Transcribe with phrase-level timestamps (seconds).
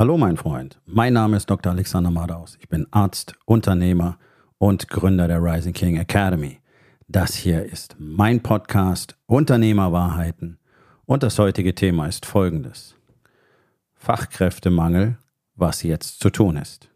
[0.00, 1.72] Hallo mein Freund, mein Name ist Dr.
[1.72, 2.56] Alexander Madaus.
[2.58, 4.16] Ich bin Arzt, Unternehmer
[4.56, 6.58] und Gründer der Rising King Academy.
[7.06, 10.58] Das hier ist mein Podcast Unternehmerwahrheiten
[11.04, 12.96] und das heutige Thema ist folgendes.
[13.92, 15.18] Fachkräftemangel,
[15.54, 16.88] was jetzt zu tun ist.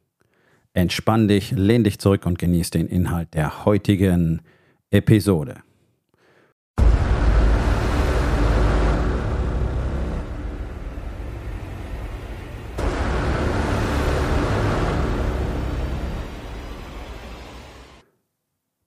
[0.72, 4.40] Entspann dich, lehn dich zurück und genieß den Inhalt der heutigen
[4.88, 5.56] Episode.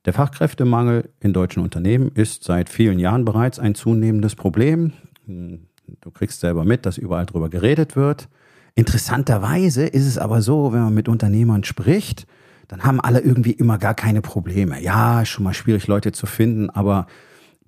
[0.07, 4.93] Der Fachkräftemangel in deutschen Unternehmen ist seit vielen Jahren bereits ein zunehmendes Problem.
[5.25, 8.29] Du kriegst selber mit, dass überall darüber geredet wird.
[8.73, 12.25] Interessanterweise ist es aber so, wenn man mit Unternehmern spricht,
[12.69, 14.81] dann haben alle irgendwie immer gar keine Probleme.
[14.81, 17.07] Ja, ist schon mal schwierig, Leute zu finden, aber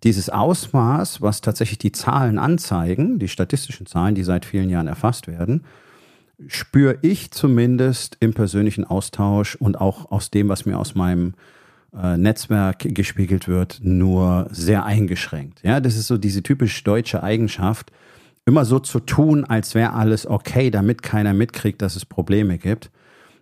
[0.05, 5.27] dieses Ausmaß, was tatsächlich die Zahlen anzeigen, die statistischen Zahlen, die seit vielen Jahren erfasst
[5.27, 5.65] werden,
[6.47, 11.33] spüre ich zumindest im persönlichen Austausch und auch aus dem, was mir aus meinem
[11.91, 15.61] Netzwerk gespiegelt wird, nur sehr eingeschränkt.
[15.63, 17.91] Ja, das ist so diese typisch deutsche Eigenschaft,
[18.45, 22.91] immer so zu tun, als wäre alles okay, damit keiner mitkriegt, dass es Probleme gibt.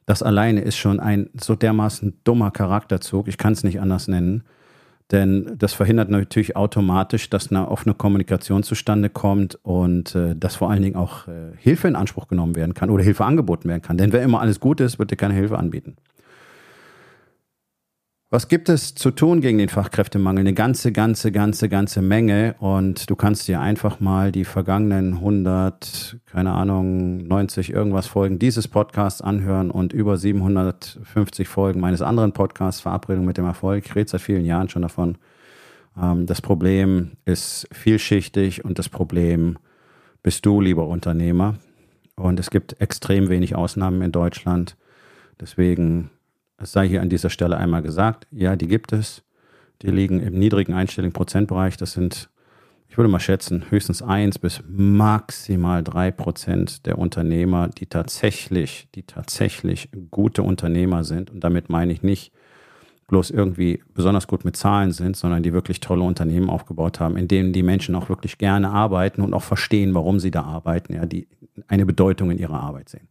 [0.06, 4.44] Das alleine ist schon ein so dermaßen dummer Charakterzug, ich kann es nicht anders nennen.
[5.12, 10.70] Denn das verhindert natürlich automatisch, dass eine offene Kommunikation zustande kommt und äh, dass vor
[10.70, 13.98] allen Dingen auch äh, Hilfe in Anspruch genommen werden kann oder Hilfe angeboten werden kann.
[13.98, 15.96] Denn wer immer alles gut ist, wird dir keine Hilfe anbieten.
[18.30, 20.42] Was gibt es zu tun gegen den Fachkräftemangel?
[20.42, 22.56] Eine ganze, ganze, ganze, ganze Menge.
[22.60, 28.68] Und du kannst dir einfach mal die vergangenen 100, keine Ahnung, 90 irgendwas Folgen dieses
[28.68, 33.86] Podcasts anhören und über 750 Folgen meines anderen Podcasts Verabredung mit dem Erfolg.
[33.86, 35.18] Ich rede seit vielen Jahren schon davon.
[35.98, 39.58] Ähm, das Problem ist vielschichtig und das Problem
[40.22, 41.56] bist du, lieber Unternehmer.
[42.18, 44.76] Und es gibt extrem wenig Ausnahmen in Deutschland.
[45.40, 46.10] Deswegen
[46.58, 49.24] es sei hier an dieser Stelle einmal gesagt, ja, die gibt es.
[49.84, 51.78] Die liegen im niedrigen einstelligen Prozentbereich.
[51.78, 52.30] Das sind,
[52.90, 59.04] ich würde mal schätzen, höchstens eins bis maximal drei Prozent der Unternehmer, die tatsächlich, die
[59.04, 61.30] tatsächlich gute Unternehmer sind.
[61.30, 62.32] Und damit meine ich nicht
[63.08, 67.28] bloß irgendwie besonders gut mit Zahlen sind, sondern die wirklich tolle Unternehmen aufgebaut haben, in
[67.28, 71.06] denen die Menschen auch wirklich gerne arbeiten und auch verstehen, warum sie da arbeiten, ja,
[71.06, 71.28] die
[71.68, 73.08] eine Bedeutung in ihrer Arbeit sehen.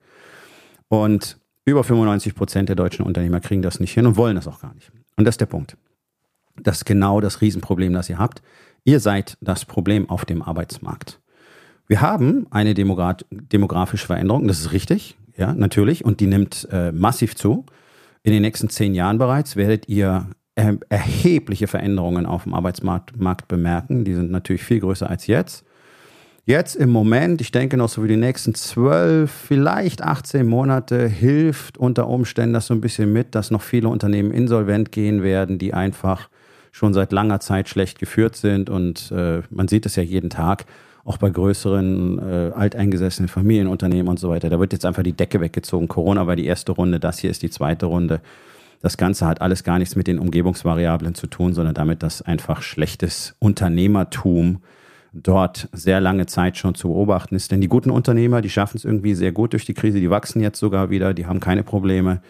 [0.89, 4.61] Und über 95 Prozent der deutschen Unternehmer kriegen das nicht hin und wollen das auch
[4.61, 4.91] gar nicht.
[5.17, 5.77] Und das ist der Punkt.
[6.63, 8.41] Das ist genau das Riesenproblem, das ihr habt.
[8.85, 11.21] Ihr seid das Problem auf dem Arbeitsmarkt.
[11.89, 17.37] Wir haben eine demografische Veränderung, das ist richtig, ja, natürlich, und die nimmt äh, massiv
[17.37, 17.67] zu.
[18.23, 24.05] In den nächsten zehn Jahren bereits werdet ihr äh, erhebliche Veränderungen auf dem Arbeitsmarkt bemerken.
[24.05, 25.66] Die sind natürlich viel größer als jetzt.
[26.49, 31.77] Jetzt im Moment, ich denke noch so für die nächsten zwölf, vielleicht 18 Monate, hilft
[31.77, 35.75] unter Umständen das so ein bisschen mit, dass noch viele Unternehmen insolvent gehen werden, die
[35.75, 36.29] einfach
[36.71, 38.71] schon seit langer Zeit schlecht geführt sind.
[38.71, 40.67] Und äh, man sieht es ja jeden Tag,
[41.05, 44.49] auch bei größeren, äh, alteingesessenen Familienunternehmen und so weiter.
[44.49, 45.89] Da wird jetzt einfach die Decke weggezogen.
[45.89, 48.21] Corona war die erste Runde, das hier ist die zweite Runde.
[48.83, 52.63] Das Ganze hat alles gar nichts mit den Umgebungsvariablen zu tun, sondern damit, dass einfach
[52.63, 54.61] schlechtes Unternehmertum
[55.23, 57.51] dort sehr lange Zeit schon zu beobachten ist.
[57.51, 60.41] Denn die guten Unternehmer, die schaffen es irgendwie sehr gut durch die Krise, die wachsen
[60.41, 62.21] jetzt sogar wieder, die haben keine Probleme.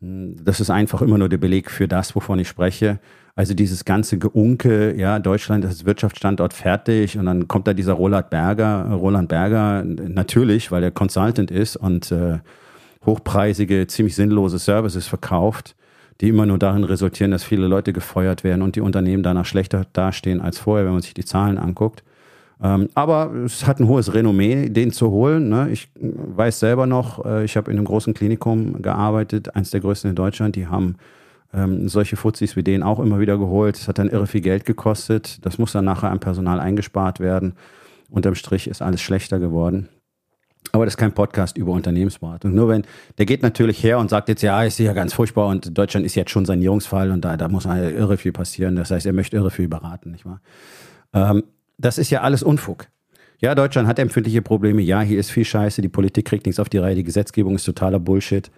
[0.00, 2.98] Das ist einfach immer nur der Beleg für das, wovon ich spreche.
[3.34, 8.28] Also dieses ganze Geunke, ja, Deutschland ist Wirtschaftsstandort fertig und dann kommt da dieser Roland
[8.28, 12.40] Berger, Roland Berger, natürlich, weil er Consultant ist und äh,
[13.06, 15.74] hochpreisige, ziemlich sinnlose Services verkauft,
[16.20, 19.86] die immer nur darin resultieren, dass viele Leute gefeuert werden und die Unternehmen danach schlechter
[19.94, 22.02] dastehen als vorher, wenn man sich die Zahlen anguckt.
[22.62, 25.48] Ähm, aber es hat ein hohes Renommee, den zu holen.
[25.48, 25.68] Ne?
[25.70, 30.10] Ich weiß selber noch, äh, ich habe in einem großen Klinikum gearbeitet, eins der größten
[30.10, 30.54] in Deutschland.
[30.54, 30.96] Die haben
[31.52, 33.76] ähm, solche Fuzis wie den auch immer wieder geholt.
[33.76, 35.44] Es hat dann irre viel Geld gekostet.
[35.44, 37.54] Das muss dann nachher am Personal eingespart werden.
[38.10, 39.88] Unterm Strich ist alles schlechter geworden.
[40.70, 42.54] Aber das ist kein Podcast über Unternehmensberatung.
[42.54, 42.84] Nur wenn,
[43.18, 46.14] der geht natürlich her und sagt jetzt, ja, ist ja ganz furchtbar und Deutschland ist
[46.14, 48.76] jetzt schon Sanierungsfall und da, da muss irre viel passieren.
[48.76, 50.40] Das heißt, er möchte irre viel beraten, nicht wahr?
[51.12, 51.42] Ähm,
[51.82, 52.86] das ist ja alles Unfug.
[53.40, 54.82] Ja, Deutschland hat empfindliche Probleme.
[54.82, 55.82] Ja, hier ist viel Scheiße.
[55.82, 56.94] Die Politik kriegt nichts auf die Reihe.
[56.94, 58.50] Die Gesetzgebung ist totaler Bullshit.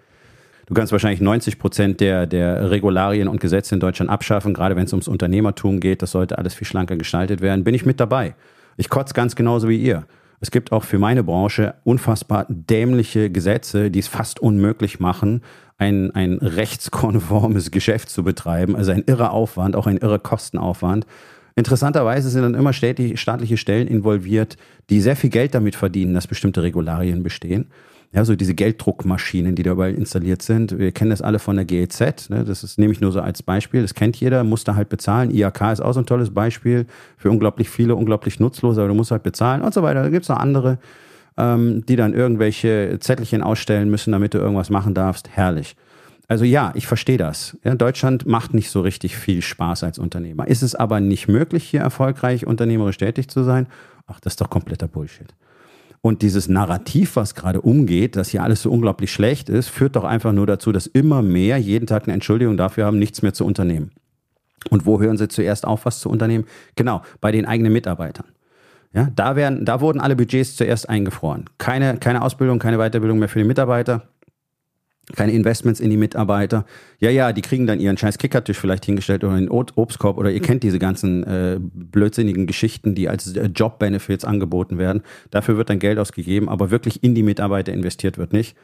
[0.67, 4.85] Du kannst wahrscheinlich 90 Prozent der, der Regularien und Gesetze in Deutschland abschaffen, gerade wenn
[4.85, 6.01] es ums Unternehmertum geht.
[6.01, 7.63] Das sollte alles viel schlanker gestaltet werden.
[7.63, 8.35] Bin ich mit dabei.
[8.77, 10.05] Ich kotze ganz genauso wie ihr.
[10.39, 15.41] Es gibt auch für meine Branche unfassbar dämliche Gesetze, die es fast unmöglich machen,
[15.77, 18.75] ein, ein rechtskonformes Geschäft zu betreiben.
[18.75, 21.07] Also ein irrer Aufwand, auch ein irrer Kostenaufwand.
[21.55, 24.57] Interessanterweise sind dann immer staatliche Stellen involviert,
[24.89, 27.67] die sehr viel Geld damit verdienen, dass bestimmte Regularien bestehen.
[28.11, 30.77] Ja, so diese Gelddruckmaschinen, die da überall installiert sind.
[30.77, 32.29] Wir kennen das alle von der GEZ.
[32.29, 32.45] Ne?
[32.45, 33.81] Das ist nämlich nur so als Beispiel.
[33.81, 35.31] Das kennt jeder, muss da halt bezahlen.
[35.31, 36.85] IAK ist auch so ein tolles Beispiel
[37.17, 40.03] für unglaublich viele, unglaublich nutzlos, aber du musst halt bezahlen und so weiter.
[40.03, 40.77] Da gibt es noch andere,
[41.37, 45.29] ähm, die dann irgendwelche Zettelchen ausstellen müssen, damit du irgendwas machen darfst.
[45.29, 45.75] Herrlich.
[46.27, 47.57] Also ja, ich verstehe das.
[47.63, 50.47] Ja, Deutschland macht nicht so richtig viel Spaß als Unternehmer.
[50.47, 53.67] Ist es aber nicht möglich, hier erfolgreich unternehmerisch tätig zu sein?
[54.07, 55.33] Ach, das ist doch kompletter Bullshit.
[56.01, 60.03] Und dieses Narrativ, was gerade umgeht, dass hier alles so unglaublich schlecht ist, führt doch
[60.03, 63.45] einfach nur dazu, dass immer mehr jeden Tag eine Entschuldigung dafür haben, nichts mehr zu
[63.45, 63.91] unternehmen.
[64.69, 66.45] Und wo hören sie zuerst auf, was zu unternehmen?
[66.75, 68.25] Genau, bei den eigenen Mitarbeitern.
[68.93, 71.45] Ja, da, werden, da wurden alle Budgets zuerst eingefroren.
[71.57, 74.07] Keine, keine Ausbildung, keine Weiterbildung mehr für die Mitarbeiter
[75.13, 76.65] keine Investments in die Mitarbeiter.
[76.99, 80.41] Ja, ja, die kriegen dann ihren scheiß Kickertisch vielleicht hingestellt oder einen Obstkorb oder ihr
[80.41, 85.03] kennt diese ganzen äh, blödsinnigen Geschichten, die als äh, Job-Benefits angeboten werden.
[85.29, 88.55] Dafür wird dann Geld ausgegeben, aber wirklich in die Mitarbeiter investiert wird nicht.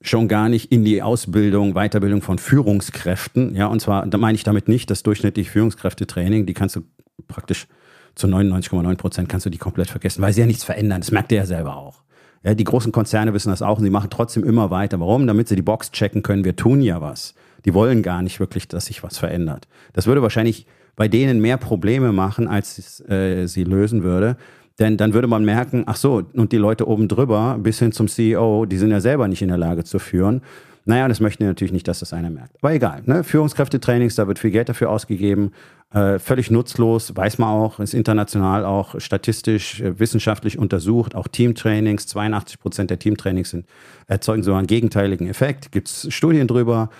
[0.00, 3.54] Schon gar nicht in die Ausbildung, Weiterbildung von Führungskräften.
[3.54, 6.82] Ja, und zwar, da meine ich damit nicht das durchschnittliche Führungskräftetraining, die kannst du
[7.26, 7.66] praktisch
[8.14, 11.00] zu 99,9 Prozent kannst du die komplett vergessen, weil sie ja nichts verändern.
[11.00, 12.03] Das merkt ihr ja selber auch.
[12.44, 15.00] Ja, die großen Konzerne wissen das auch und sie machen trotzdem immer weiter.
[15.00, 15.26] Warum?
[15.26, 17.34] Damit sie die Box checken können, wir tun ja was.
[17.64, 19.66] Die wollen gar nicht wirklich, dass sich was verändert.
[19.94, 24.36] Das würde wahrscheinlich bei denen mehr Probleme machen, als äh, sie lösen würde.
[24.78, 28.08] Denn dann würde man merken, ach so, und die Leute oben drüber bis hin zum
[28.08, 30.42] CEO, die sind ja selber nicht in der Lage zu führen.
[30.86, 32.56] Naja, das möchten wir natürlich nicht, dass das einer merkt.
[32.60, 33.24] Aber egal, ne?
[33.24, 35.52] Führungskräftetrainings, da wird viel Geld dafür ausgegeben.
[35.92, 41.14] Äh, völlig nutzlos, weiß man auch, ist international auch statistisch, äh, wissenschaftlich untersucht.
[41.14, 43.66] Auch Teamtrainings, 82 Prozent der Teamtrainings sind,
[44.08, 45.72] erzeugen so einen gegenteiligen Effekt.
[45.72, 46.90] Gibt es Studien drüber,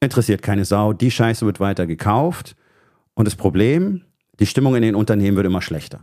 [0.00, 0.92] interessiert keine Sau.
[0.92, 2.56] Die Scheiße wird weiter gekauft.
[3.14, 4.02] Und das Problem,
[4.38, 6.00] die Stimmung in den Unternehmen wird immer schlechter.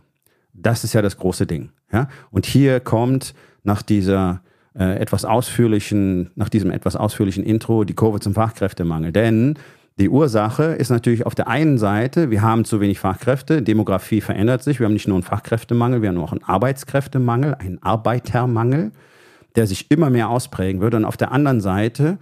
[0.53, 1.69] Das ist ja das große Ding.
[1.91, 2.07] Ja?
[2.31, 4.41] Und hier kommt nach dieser
[4.77, 9.11] äh, etwas ausführlichen, nach diesem etwas ausführlichen Intro die Kurve zum Fachkräftemangel.
[9.11, 9.55] Denn
[9.99, 14.61] die Ursache ist natürlich auf der einen Seite, wir haben zu wenig Fachkräfte, Demografie verändert
[14.61, 18.91] sich, wir haben nicht nur einen Fachkräftemangel, wir haben auch einen Arbeitskräftemangel, einen Arbeitermangel,
[19.55, 20.93] der sich immer mehr ausprägen wird.
[20.93, 22.19] Und auf der anderen Seite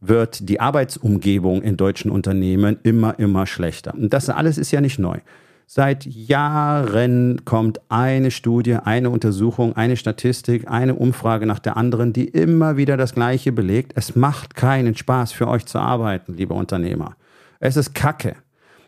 [0.00, 3.94] wird die Arbeitsumgebung in deutschen Unternehmen immer, immer schlechter.
[3.94, 5.18] Und das alles ist ja nicht neu.
[5.66, 12.28] Seit Jahren kommt eine Studie, eine Untersuchung, eine Statistik, eine Umfrage nach der anderen, die
[12.28, 13.92] immer wieder das Gleiche belegt.
[13.94, 17.16] Es macht keinen Spaß für euch zu arbeiten, liebe Unternehmer.
[17.58, 18.34] Es ist Kacke.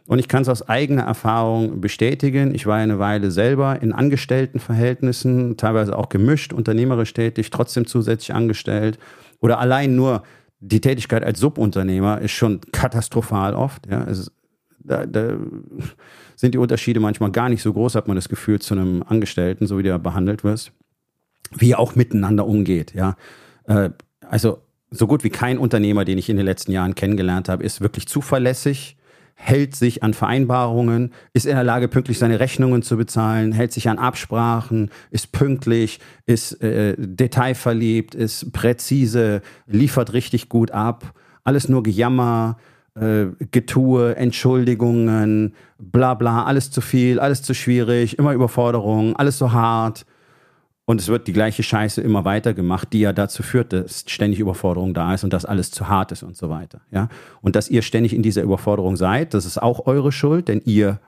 [0.06, 2.54] Und ich kann es aus eigener Erfahrung bestätigen.
[2.54, 8.98] Ich war eine Weile selber in Angestelltenverhältnissen, teilweise auch gemischt, unternehmerisch tätig, trotzdem zusätzlich angestellt.
[9.40, 10.22] Oder allein nur
[10.60, 13.86] die Tätigkeit als Subunternehmer ist schon katastrophal oft.
[13.86, 14.30] Ja, es
[14.84, 15.36] da, da
[16.36, 19.66] sind die Unterschiede manchmal gar nicht so groß, hat man das Gefühl, zu einem Angestellten,
[19.66, 20.72] so wie der behandelt wirst,
[21.56, 23.16] wie er auch miteinander umgeht, ja.
[23.66, 23.90] Äh,
[24.28, 24.58] also
[24.90, 28.06] so gut wie kein Unternehmer, den ich in den letzten Jahren kennengelernt habe, ist wirklich
[28.06, 28.96] zuverlässig,
[29.34, 33.88] hält sich an Vereinbarungen, ist in der Lage, pünktlich seine Rechnungen zu bezahlen, hält sich
[33.88, 41.82] an Absprachen, ist pünktlich, ist äh, detailverliebt, ist präzise, liefert richtig gut ab, alles nur
[41.82, 42.56] Gejammer,
[42.94, 49.52] äh, Getue, Entschuldigungen, bla bla, alles zu viel, alles zu schwierig, immer Überforderung, alles so
[49.52, 50.06] hart.
[50.86, 54.38] Und es wird die gleiche Scheiße immer weiter gemacht, die ja dazu führt, dass ständig
[54.38, 56.82] Überforderung da ist und dass alles zu hart ist und so weiter.
[56.90, 57.08] Ja?
[57.40, 61.00] Und dass ihr ständig in dieser Überforderung seid, das ist auch eure Schuld, denn ihr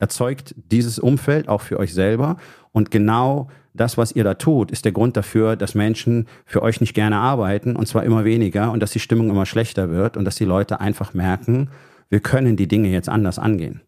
[0.00, 2.38] erzeugt dieses Umfeld auch für euch selber.
[2.72, 6.80] Und genau das, was ihr da tut, ist der Grund dafür, dass Menschen für euch
[6.80, 10.24] nicht gerne arbeiten und zwar immer weniger und dass die Stimmung immer schlechter wird und
[10.24, 11.70] dass die Leute einfach merken,
[12.08, 13.82] wir können die Dinge jetzt anders angehen.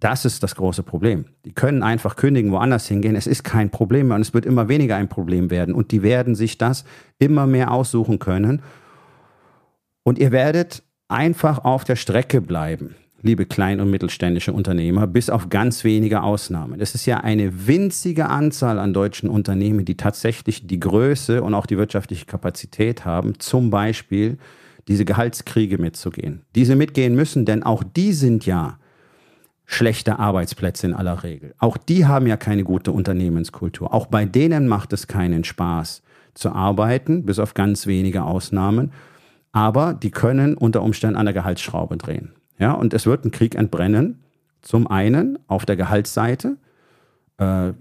[0.00, 1.26] Das ist das große Problem.
[1.44, 3.16] Die können einfach kündigen, woanders hingehen.
[3.16, 5.74] Es ist kein Problem mehr und es wird immer weniger ein Problem werden.
[5.74, 6.84] Und die werden sich das
[7.18, 8.62] immer mehr aussuchen können.
[10.04, 15.48] Und ihr werdet einfach auf der Strecke bleiben liebe klein- und mittelständische Unternehmer, bis auf
[15.48, 16.80] ganz wenige Ausnahmen.
[16.80, 21.66] Es ist ja eine winzige Anzahl an deutschen Unternehmen, die tatsächlich die Größe und auch
[21.66, 24.38] die wirtschaftliche Kapazität haben, zum Beispiel
[24.86, 26.42] diese Gehaltskriege mitzugehen.
[26.54, 28.78] Diese mitgehen müssen, denn auch die sind ja
[29.66, 31.54] schlechte Arbeitsplätze in aller Regel.
[31.58, 33.92] Auch die haben ja keine gute Unternehmenskultur.
[33.92, 38.92] Auch bei denen macht es keinen Spaß zu arbeiten, bis auf ganz wenige Ausnahmen.
[39.52, 42.32] Aber die können unter Umständen an der Gehaltsschraube drehen.
[42.58, 44.22] Ja, und es wird ein Krieg entbrennen.
[44.62, 46.56] Zum einen auf der Gehaltsseite.
[47.38, 47.72] Äh,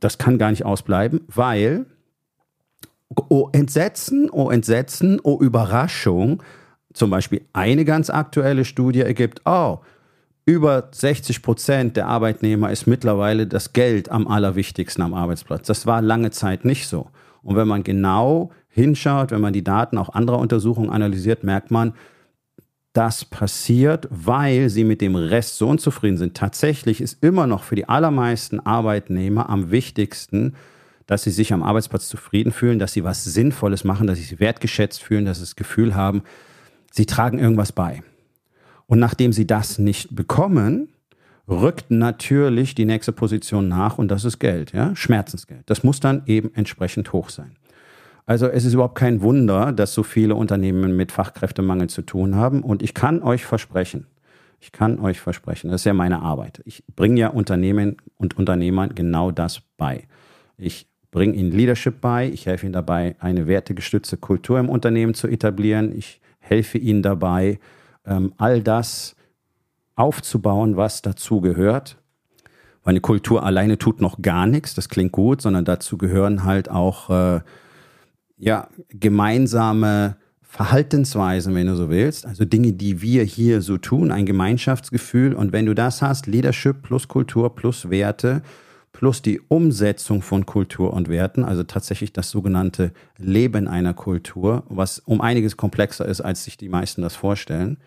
[0.00, 1.86] das kann gar nicht ausbleiben, weil,
[3.28, 6.42] oh Entsetzen, oh Entsetzen, oh Überraschung,
[6.94, 9.80] zum Beispiel eine ganz aktuelle Studie ergibt, oh,
[10.46, 15.66] über 60 Prozent der Arbeitnehmer ist mittlerweile das Geld am allerwichtigsten am Arbeitsplatz.
[15.66, 17.08] Das war lange Zeit nicht so.
[17.42, 21.94] Und wenn man genau hinschaut, wenn man die Daten auch anderer Untersuchungen analysiert, merkt man,
[22.94, 26.36] das passiert, weil sie mit dem Rest so unzufrieden sind.
[26.36, 30.54] Tatsächlich ist immer noch für die allermeisten Arbeitnehmer am wichtigsten,
[31.06, 34.40] dass sie sich am Arbeitsplatz zufrieden fühlen, dass sie was Sinnvolles machen, dass sie sich
[34.40, 36.22] wertgeschätzt fühlen, dass sie das Gefühl haben,
[36.92, 38.02] sie tragen irgendwas bei.
[38.86, 40.88] Und nachdem sie das nicht bekommen,
[41.48, 45.62] rückt natürlich die nächste Position nach und das ist Geld, ja, Schmerzensgeld.
[45.66, 47.56] Das muss dann eben entsprechend hoch sein.
[48.26, 52.62] Also es ist überhaupt kein Wunder, dass so viele Unternehmen mit Fachkräftemangel zu tun haben
[52.62, 54.06] und ich kann euch versprechen,
[54.60, 56.62] ich kann euch versprechen, das ist ja meine Arbeit.
[56.64, 60.04] Ich bringe ja Unternehmen und Unternehmern genau das bei.
[60.56, 65.28] Ich bringe ihnen Leadership bei, ich helfe ihnen dabei, eine wertegestützte Kultur im Unternehmen zu
[65.28, 67.58] etablieren, ich helfe ihnen dabei,
[68.06, 69.16] ähm, all das
[69.96, 71.98] aufzubauen, was dazu gehört.
[72.82, 76.70] Weil eine Kultur alleine tut noch gar nichts, das klingt gut, sondern dazu gehören halt
[76.70, 77.40] auch äh,
[78.44, 82.26] ja, gemeinsame Verhaltensweisen, wenn du so willst.
[82.26, 85.32] Also Dinge, die wir hier so tun, ein Gemeinschaftsgefühl.
[85.32, 88.42] Und wenn du das hast, Leadership plus Kultur plus Werte
[88.92, 95.00] plus die Umsetzung von Kultur und Werten, also tatsächlich das sogenannte Leben einer Kultur, was
[95.00, 97.78] um einiges komplexer ist, als sich die meisten das vorstellen,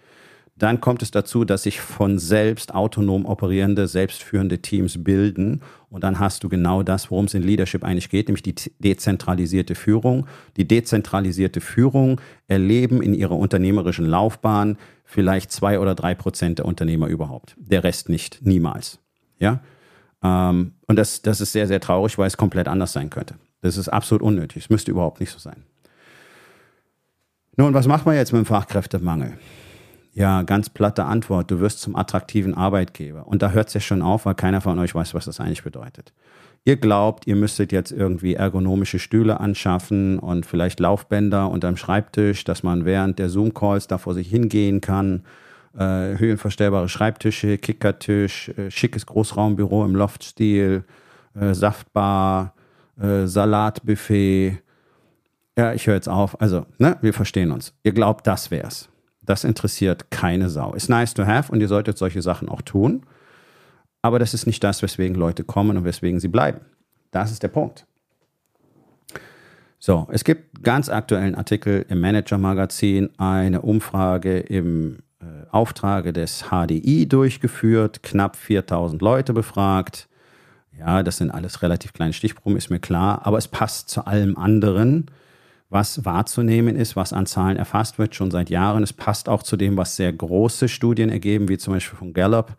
[0.57, 5.61] dann kommt es dazu, dass sich von selbst autonom operierende, selbstführende Teams bilden.
[5.89, 9.75] Und dann hast du genau das, worum es in Leadership eigentlich geht, nämlich die dezentralisierte
[9.75, 10.25] Führung.
[10.57, 17.07] Die dezentralisierte Führung erleben in ihrer unternehmerischen Laufbahn vielleicht zwei oder drei Prozent der Unternehmer
[17.07, 17.55] überhaupt.
[17.57, 18.99] Der Rest nicht, niemals.
[19.37, 19.61] Ja?
[20.23, 23.35] Ähm, und das, das ist sehr, sehr traurig, weil es komplett anders sein könnte.
[23.61, 24.63] Das ist absolut unnötig.
[24.63, 25.63] Es müsste überhaupt nicht so sein.
[27.55, 29.33] Nun, was macht man jetzt mit dem Fachkräftemangel?
[30.17, 31.51] Ja, ganz platte Antwort.
[31.51, 33.27] Du wirst zum attraktiven Arbeitgeber.
[33.27, 35.61] Und da hört es ja schon auf, weil keiner von euch weiß, was das eigentlich
[35.61, 36.11] bedeutet.
[36.65, 42.63] Ihr glaubt, ihr müsstet jetzt irgendwie ergonomische Stühle anschaffen und vielleicht Laufbänder unterm Schreibtisch, dass
[42.63, 45.21] man während der Zoom-Calls da vor sich hingehen kann.
[45.77, 50.83] Äh, höhenverstellbare Schreibtische, Kickertisch, äh, schickes Großraumbüro im Loftstil,
[51.39, 52.55] äh, Saftbar,
[52.99, 54.63] äh, Salatbuffet.
[55.55, 56.41] Ja, ich höre jetzt auf.
[56.41, 57.75] Also, ne, wir verstehen uns.
[57.83, 58.89] Ihr glaubt, das wär's.
[59.27, 60.73] Das interessiert keine Sau.
[60.73, 63.03] Ist nice to have und ihr solltet solche Sachen auch tun.
[64.01, 66.61] Aber das ist nicht das, weswegen Leute kommen und weswegen sie bleiben.
[67.11, 67.85] Das ist der Punkt.
[69.79, 77.07] So, es gibt ganz aktuellen Artikel im Manager-Magazin, eine Umfrage im äh, Auftrage des HDI
[77.07, 80.07] durchgeführt, knapp 4000 Leute befragt.
[80.79, 84.37] Ja, das sind alles relativ kleine Stichproben, ist mir klar, aber es passt zu allem
[84.37, 85.11] anderen
[85.69, 88.83] was wahrzunehmen ist, was an Zahlen erfasst wird, schon seit Jahren.
[88.83, 92.55] Es passt auch zu dem, was sehr große Studien ergeben, wie zum Beispiel von Gallup,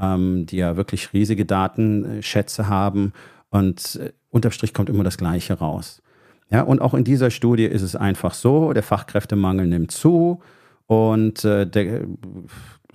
[0.00, 3.12] ähm, die ja wirklich riesige Datenschätze haben.
[3.50, 6.02] Und äh, unterm Strich kommt immer das Gleiche raus.
[6.50, 10.40] Ja, und auch in dieser Studie ist es einfach so, der Fachkräftemangel nimmt zu
[10.86, 12.06] und äh, der,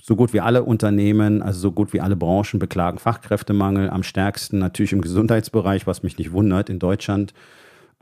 [0.01, 3.89] so gut wie alle Unternehmen, also so gut wie alle Branchen beklagen Fachkräftemangel.
[3.89, 7.33] Am stärksten natürlich im Gesundheitsbereich, was mich nicht wundert, in Deutschland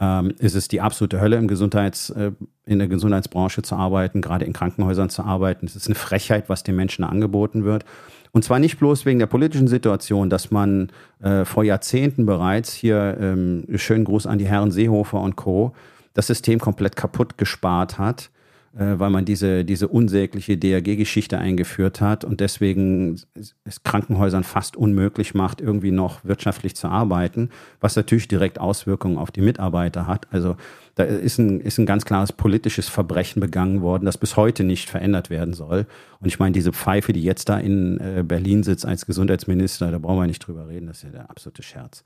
[0.01, 2.31] ähm, ist es die absolute Hölle im Gesundheits, äh,
[2.65, 5.67] in der Gesundheitsbranche zu arbeiten, gerade in Krankenhäusern zu arbeiten.
[5.67, 7.86] Es ist eine Frechheit, was den Menschen angeboten wird.
[8.31, 10.91] Und zwar nicht bloß wegen der politischen Situation, dass man
[11.22, 15.74] äh, vor Jahrzehnten bereits hier ähm, schönen Gruß an die Herren Seehofer und Co.
[16.13, 18.31] das System komplett kaputt gespart hat
[18.73, 23.19] weil man diese, diese unsägliche DRG-Geschichte eingeführt hat und deswegen
[23.65, 27.49] es Krankenhäusern fast unmöglich macht, irgendwie noch wirtschaftlich zu arbeiten,
[27.81, 30.27] was natürlich direkt Auswirkungen auf die Mitarbeiter hat.
[30.31, 30.55] Also
[30.95, 34.89] da ist ein, ist ein ganz klares politisches Verbrechen begangen worden, das bis heute nicht
[34.89, 35.85] verändert werden soll.
[36.19, 39.97] Und ich meine, diese Pfeife, die jetzt da in äh, Berlin sitzt als Gesundheitsminister, da
[39.97, 42.03] brauchen wir nicht drüber reden, das ist ja der absolute Scherz.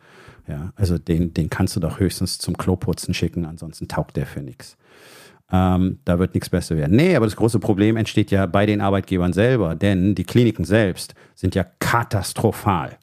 [0.47, 4.41] Ja, also den, den kannst du doch höchstens zum Kloputzen schicken, ansonsten taugt der für
[4.41, 4.77] nichts.
[5.51, 6.95] Ähm, da wird nichts besser werden.
[6.95, 11.13] Nee, aber das große Problem entsteht ja bei den Arbeitgebern selber, denn die Kliniken selbst
[11.35, 12.97] sind ja katastrophal.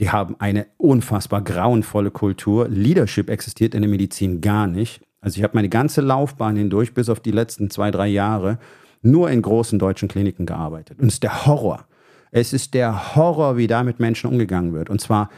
[0.00, 2.68] Die haben eine unfassbar grauenvolle Kultur.
[2.68, 5.02] Leadership existiert in der Medizin gar nicht.
[5.20, 8.58] Also ich habe meine ganze Laufbahn hindurch, bis auf die letzten zwei, drei Jahre,
[9.02, 11.00] nur in großen deutschen Kliniken gearbeitet.
[11.00, 11.84] Und es ist der Horror.
[12.30, 14.90] Es ist der Horror, wie da mit Menschen umgegangen wird.
[14.90, 15.30] Und zwar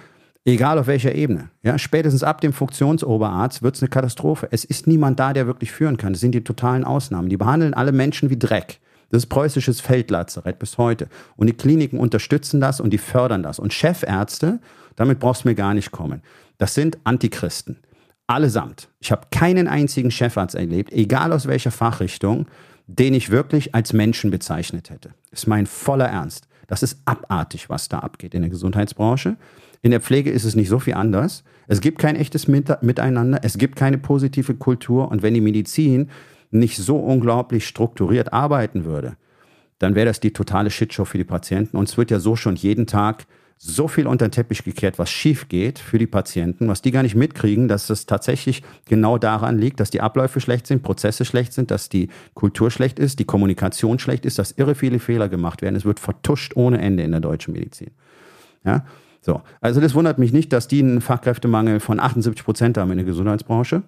[0.44, 1.50] Egal auf welcher Ebene.
[1.62, 4.48] Ja, spätestens ab dem Funktionsoberarzt wird es eine Katastrophe.
[4.50, 6.14] Es ist niemand da, der wirklich führen kann.
[6.14, 7.28] Das sind die totalen Ausnahmen.
[7.28, 8.80] Die behandeln alle Menschen wie Dreck.
[9.10, 11.08] Das ist preußisches Feldlazarett bis heute.
[11.36, 13.58] Und die Kliniken unterstützen das und die fördern das.
[13.58, 14.60] Und Chefärzte,
[14.96, 16.22] damit brauchst du mir gar nicht kommen.
[16.56, 17.78] Das sind Antichristen.
[18.26, 18.88] Allesamt.
[19.00, 22.46] Ich habe keinen einzigen Chefarzt erlebt, egal aus welcher Fachrichtung,
[22.86, 25.10] den ich wirklich als Menschen bezeichnet hätte.
[25.30, 26.46] Das ist mein voller Ernst.
[26.68, 29.36] Das ist abartig, was da abgeht in der Gesundheitsbranche.
[29.82, 31.42] In der Pflege ist es nicht so viel anders.
[31.66, 35.10] Es gibt kein echtes Miteinander, es gibt keine positive Kultur.
[35.10, 36.10] Und wenn die Medizin
[36.50, 39.16] nicht so unglaublich strukturiert arbeiten würde,
[39.78, 41.76] dann wäre das die totale Shitshow für die Patienten.
[41.76, 43.26] Und es wird ja so schon jeden Tag
[43.62, 47.02] so viel unter den Teppich gekehrt, was schief geht für die Patienten, was die gar
[47.02, 51.52] nicht mitkriegen, dass es tatsächlich genau daran liegt, dass die Abläufe schlecht sind, Prozesse schlecht
[51.52, 55.60] sind, dass die Kultur schlecht ist, die Kommunikation schlecht ist, dass irre viele Fehler gemacht
[55.60, 55.76] werden.
[55.76, 57.90] Es wird vertuscht ohne Ende in der deutschen Medizin.
[58.64, 58.86] Ja,
[59.20, 59.42] so.
[59.60, 63.06] Also das wundert mich nicht, dass die einen Fachkräftemangel von 78 Prozent haben in der
[63.06, 63.82] Gesundheitsbranche.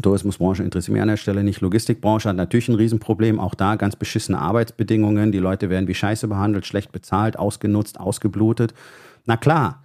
[0.00, 1.60] Tourismusbranche interessiert mich an der Stelle nicht.
[1.60, 3.40] Logistikbranche hat natürlich ein Riesenproblem.
[3.40, 5.32] Auch da ganz beschissene Arbeitsbedingungen.
[5.32, 8.72] Die Leute werden wie Scheiße behandelt, schlecht bezahlt, ausgenutzt, ausgeblutet.
[9.26, 9.82] Na klar,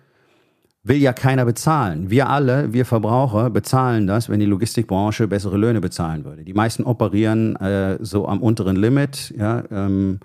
[0.83, 2.11] will ja keiner bezahlen.
[2.11, 6.43] Wir alle, wir Verbraucher, bezahlen das, wenn die Logistikbranche bessere Löhne bezahlen würde.
[6.43, 9.33] Die meisten operieren äh, so am unteren Limit.
[9.35, 10.19] Ja, ähm,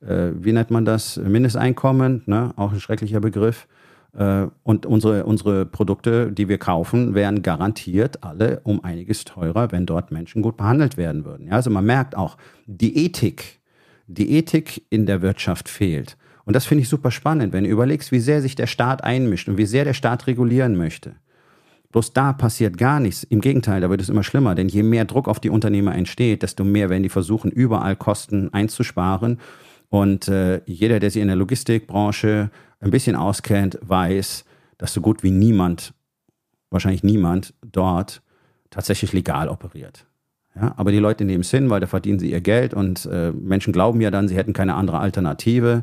[0.00, 1.16] äh, wie nennt man das?
[1.16, 2.52] Mindesteinkommen, ne?
[2.56, 3.66] auch ein schrecklicher Begriff.
[4.16, 9.86] Äh, und unsere, unsere Produkte, die wir kaufen, wären garantiert alle um einiges teurer, wenn
[9.86, 11.48] dort Menschen gut behandelt werden würden.
[11.48, 12.36] Ja, also man merkt auch,
[12.66, 13.60] die Ethik,
[14.06, 16.16] die Ethik in der Wirtschaft fehlt.
[16.44, 19.48] Und das finde ich super spannend, wenn du überlegst, wie sehr sich der Staat einmischt
[19.48, 21.16] und wie sehr der Staat regulieren möchte.
[21.90, 23.24] Bloß da passiert gar nichts.
[23.24, 26.42] Im Gegenteil, da wird es immer schlimmer, denn je mehr Druck auf die Unternehmer entsteht,
[26.42, 29.40] desto mehr werden die versuchen, überall Kosten einzusparen.
[29.96, 32.50] Und äh, jeder, der sich in der Logistikbranche
[32.80, 34.44] ein bisschen auskennt, weiß,
[34.76, 35.94] dass so gut wie niemand,
[36.68, 38.20] wahrscheinlich niemand dort
[38.68, 40.04] tatsächlich legal operiert.
[40.54, 43.32] Ja, aber die Leute nehmen es hin, weil da verdienen sie ihr Geld und äh,
[43.32, 45.82] Menschen glauben ja dann, sie hätten keine andere Alternative.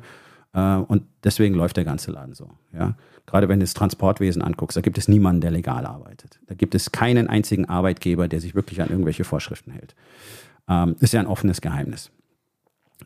[0.54, 2.52] Äh, und deswegen läuft der ganze Laden so.
[2.72, 2.94] Ja?
[3.26, 6.40] Gerade wenn du das Transportwesen anguckst, da gibt es niemanden, der legal arbeitet.
[6.46, 9.96] Da gibt es keinen einzigen Arbeitgeber, der sich wirklich an irgendwelche Vorschriften hält.
[10.70, 12.12] Ähm, ist ja ein offenes Geheimnis.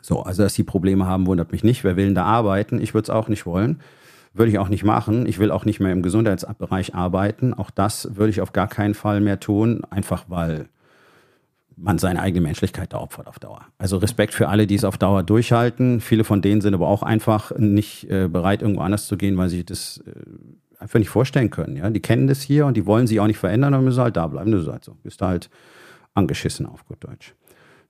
[0.01, 1.83] So, also dass sie Probleme haben, wundert mich nicht.
[1.83, 2.79] Wer will denn da arbeiten?
[2.81, 3.81] Ich würde es auch nicht wollen.
[4.33, 5.25] Würde ich auch nicht machen.
[5.25, 7.53] Ich will auch nicht mehr im Gesundheitsbereich arbeiten.
[7.53, 10.69] Auch das würde ich auf gar keinen Fall mehr tun, einfach weil
[11.77, 13.61] man seine eigene Menschlichkeit da opfert auf Dauer.
[13.77, 16.01] Also Respekt für alle, die es auf Dauer durchhalten.
[16.01, 19.49] Viele von denen sind aber auch einfach nicht äh, bereit, irgendwo anders zu gehen, weil
[19.49, 20.11] sie das äh,
[20.79, 21.77] einfach nicht vorstellen können.
[21.77, 21.89] Ja?
[21.89, 24.17] Die kennen das hier und die wollen sich auch nicht verändern, dann müssen sie halt
[24.17, 24.51] da bleiben.
[24.51, 24.95] Das ist halt so.
[25.03, 25.49] Bist halt
[26.15, 27.35] angeschissen auf gut Deutsch.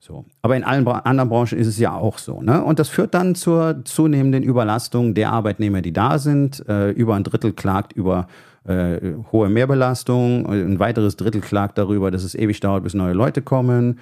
[0.00, 0.24] So.
[0.42, 2.40] Aber in allen anderen Branchen ist es ja auch so.
[2.40, 2.62] Ne?
[2.62, 6.66] Und das führt dann zur zunehmenden Überlastung der Arbeitnehmer, die da sind.
[6.68, 8.28] Äh, über ein Drittel klagt über
[8.64, 10.46] äh, hohe Mehrbelastung.
[10.46, 13.98] Ein weiteres Drittel klagt darüber, dass es ewig dauert, bis neue Leute kommen.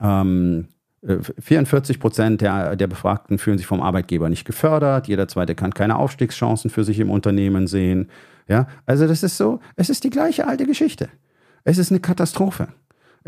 [0.00, 0.68] Ähm,
[1.38, 5.06] 44 äh, Prozent der, der Befragten fühlen sich vom Arbeitgeber nicht gefördert.
[5.06, 8.08] Jeder zweite kann keine Aufstiegschancen für sich im Unternehmen sehen.
[8.48, 11.08] Ja, also das ist so, es ist die gleiche alte Geschichte.
[11.64, 12.68] Es ist eine Katastrophe.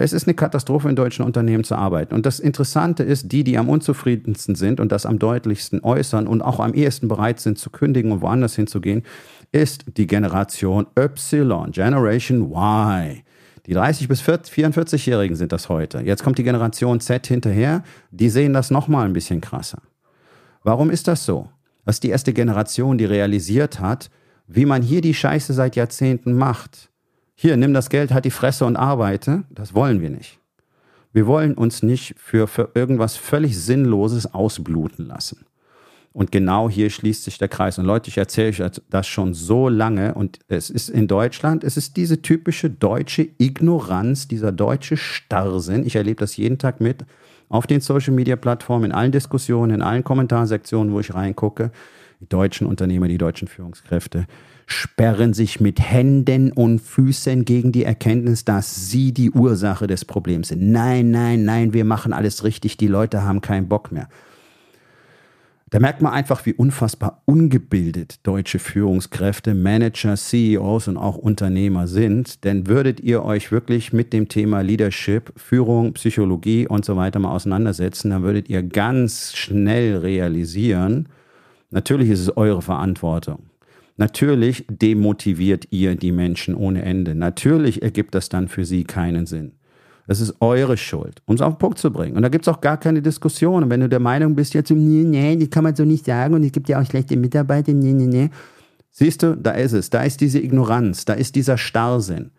[0.01, 2.15] Es ist eine Katastrophe, in deutschen Unternehmen zu arbeiten.
[2.15, 6.41] Und das Interessante ist, die, die am unzufriedensten sind und das am deutlichsten äußern und
[6.41, 9.03] auch am ehesten bereit sind zu kündigen und woanders hinzugehen,
[9.51, 13.23] ist die Generation Y, Generation Y.
[13.67, 15.99] Die 30 bis 44-Jährigen sind das heute.
[16.03, 17.83] Jetzt kommt die Generation Z hinterher.
[18.13, 19.83] Die sehen das nochmal ein bisschen krasser.
[20.63, 21.49] Warum ist das so?
[21.85, 24.11] Das ist die erste Generation, die realisiert hat,
[24.47, 26.89] wie man hier die Scheiße seit Jahrzehnten macht
[27.41, 29.45] hier, nimm das Geld, halt die Fresse und arbeite.
[29.49, 30.41] Das wollen wir nicht.
[31.13, 35.47] Wir wollen uns nicht für, für irgendwas völlig Sinnloses ausbluten lassen.
[36.13, 37.79] Und genau hier schließt sich der Kreis.
[37.79, 40.15] Und Leute, ich erzähle euch das schon so lange.
[40.15, 45.87] Und es ist in Deutschland, es ist diese typische deutsche Ignoranz, dieser deutsche Starrsinn.
[45.87, 47.05] Ich erlebe das jeden Tag mit
[47.49, 51.71] auf den Social Media Plattformen, in allen Diskussionen, in allen Kommentarsektionen, wo ich reingucke.
[52.19, 54.27] Die deutschen Unternehmer, die deutschen Führungskräfte
[54.69, 60.49] sperren sich mit Händen und Füßen gegen die Erkenntnis, dass sie die Ursache des Problems
[60.49, 60.71] sind.
[60.71, 64.09] Nein, nein, nein, wir machen alles richtig, die Leute haben keinen Bock mehr.
[65.71, 72.45] Da merkt man einfach, wie unfassbar ungebildet deutsche Führungskräfte, Manager, CEOs und auch Unternehmer sind.
[72.45, 77.33] Denn würdet ihr euch wirklich mit dem Thema Leadership, Führung, Psychologie und so weiter mal
[77.33, 81.09] auseinandersetzen, dann würdet ihr ganz schnell realisieren,
[81.71, 83.48] natürlich ist es eure Verantwortung.
[83.99, 87.17] Natürlich demotiviert ihr die Menschen ohne Ende.
[87.17, 89.53] Natürlich ergibt das dann für sie keinen Sinn.
[90.07, 92.17] Das ist eure Schuld, um es auf den Punkt zu bringen.
[92.17, 93.65] Und da gibt es auch gar keine Diskussion.
[93.65, 96.33] Und wenn du der Meinung bist, jetzt, nee, nee, das kann man so nicht sagen
[96.35, 98.31] und es gibt ja auch schlechte Mitarbeiter, nee, nee, nee.
[98.91, 99.91] Siehst du, da ist es.
[99.91, 102.31] Da ist diese Ignoranz, da ist dieser Starrsinn.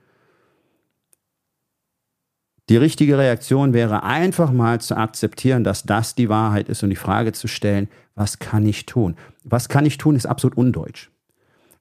[2.69, 6.95] Die richtige Reaktion wäre einfach mal zu akzeptieren, dass das die Wahrheit ist und die
[6.95, 9.15] Frage zu stellen, was kann ich tun?
[9.43, 11.09] Was kann ich tun, ist absolut undeutsch.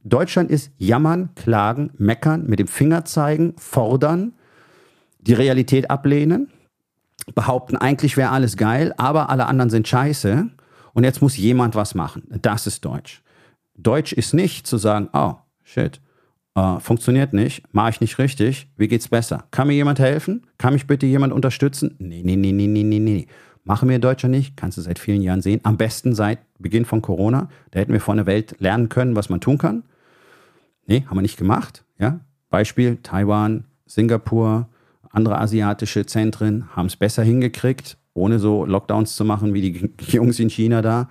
[0.08, 4.32] Deutschland ist jammern, klagen, meckern, mit dem Finger zeigen, fordern,
[5.20, 6.50] die Realität ablehnen,
[7.34, 10.48] behaupten, eigentlich wäre alles geil, aber alle anderen sind scheiße
[10.94, 12.24] und jetzt muss jemand was machen.
[12.42, 13.22] Das ist Deutsch.
[13.76, 16.00] Deutsch ist nicht zu sagen, oh, shit,
[16.54, 19.44] äh, funktioniert nicht, mache ich nicht richtig, wie geht's besser?
[19.50, 20.46] Kann mir jemand helfen?
[20.58, 21.94] Kann mich bitte jemand unterstützen?
[21.98, 23.26] Nee, nee, nee, nee, nee, nee, nee.
[23.64, 25.60] Machen wir in Deutschland nicht, kannst du seit vielen Jahren sehen.
[25.62, 27.50] Am besten seit Beginn von Corona.
[27.70, 29.84] Da hätten wir von der Welt lernen können, was man tun kann.
[30.88, 31.84] Nee, haben wir nicht gemacht.
[31.98, 32.20] Ja?
[32.50, 34.68] Beispiel Taiwan, Singapur,
[35.10, 40.40] andere asiatische Zentren haben es besser hingekriegt, ohne so Lockdowns zu machen wie die Jungs
[40.40, 41.08] in China da.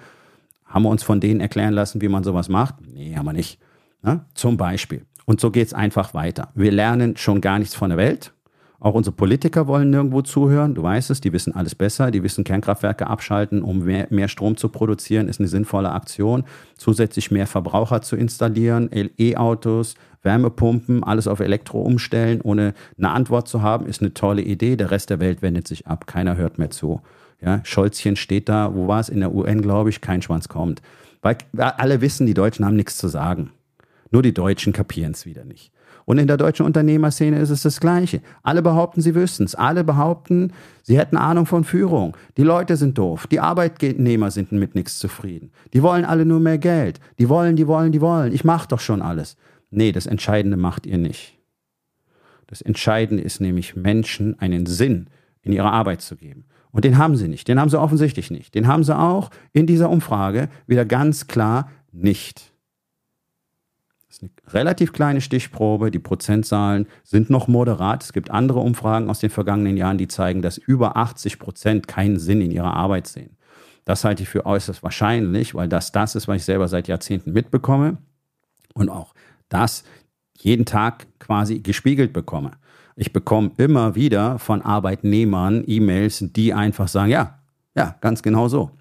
[0.65, 2.75] Haben wir uns von denen erklären lassen, wie man sowas macht?
[2.91, 3.59] Nee, haben wir nicht.
[4.03, 4.25] Ja?
[4.33, 5.05] Zum Beispiel.
[5.25, 6.49] Und so geht es einfach weiter.
[6.55, 8.33] Wir lernen schon gar nichts von der Welt.
[8.79, 10.75] Auch unsere Politiker wollen nirgendwo zuhören.
[10.75, 12.11] Du weißt es, die wissen alles besser.
[12.11, 16.43] Die wissen, Kernkraftwerke abschalten, um mehr, mehr Strom zu produzieren, ist eine sinnvolle Aktion.
[16.77, 23.63] Zusätzlich mehr Verbraucher zu installieren, E-Autos, Wärmepumpen, alles auf Elektro umstellen, ohne eine Antwort zu
[23.63, 24.75] haben, ist eine tolle Idee.
[24.75, 26.05] Der Rest der Welt wendet sich ab.
[26.05, 27.01] Keiner hört mehr zu.
[27.41, 29.09] Ja, Scholzchen steht da, wo war es?
[29.09, 30.83] In der UN, glaube ich, kein Schwanz kommt.
[31.21, 33.51] Weil alle wissen, die Deutschen haben nichts zu sagen.
[34.11, 35.71] Nur die Deutschen kapieren es wieder nicht.
[36.07, 38.21] Und in der deutschen Unternehmerszene ist es das Gleiche.
[38.41, 39.55] Alle behaupten, sie wüssten es.
[39.55, 42.15] Alle behaupten, sie hätten Ahnung von Führung.
[42.37, 43.27] Die Leute sind doof.
[43.27, 45.51] Die Arbeitnehmer sind mit nichts zufrieden.
[45.73, 47.01] Die wollen alle nur mehr Geld.
[47.19, 48.31] Die wollen, die wollen, die wollen.
[48.31, 49.35] Ich mache doch schon alles.
[49.69, 51.37] Nee, das Entscheidende macht ihr nicht.
[52.47, 55.09] Das Entscheidende ist nämlich, Menschen einen Sinn
[55.41, 56.45] in ihre Arbeit zu geben.
[56.71, 57.49] Und den haben sie nicht.
[57.49, 58.55] Den haben sie offensichtlich nicht.
[58.55, 62.53] Den haben sie auch in dieser Umfrage wieder ganz klar nicht
[64.09, 65.91] ist eine relativ kleine Stichprobe.
[65.91, 68.03] Die Prozentzahlen sind noch moderat.
[68.03, 72.19] Es gibt andere Umfragen aus den vergangenen Jahren, die zeigen, dass über 80 Prozent keinen
[72.19, 73.37] Sinn in ihrer Arbeit sehen.
[73.85, 77.31] Das halte ich für äußerst wahrscheinlich, weil das das ist, was ich selber seit Jahrzehnten
[77.31, 77.97] mitbekomme
[78.73, 79.13] und auch
[79.49, 79.83] das
[80.35, 82.51] jeden Tag quasi gespiegelt bekomme.
[82.95, 87.39] Ich bekomme immer wieder von Arbeitnehmern E-Mails, die einfach sagen, ja,
[87.75, 88.71] ja, ganz genau so.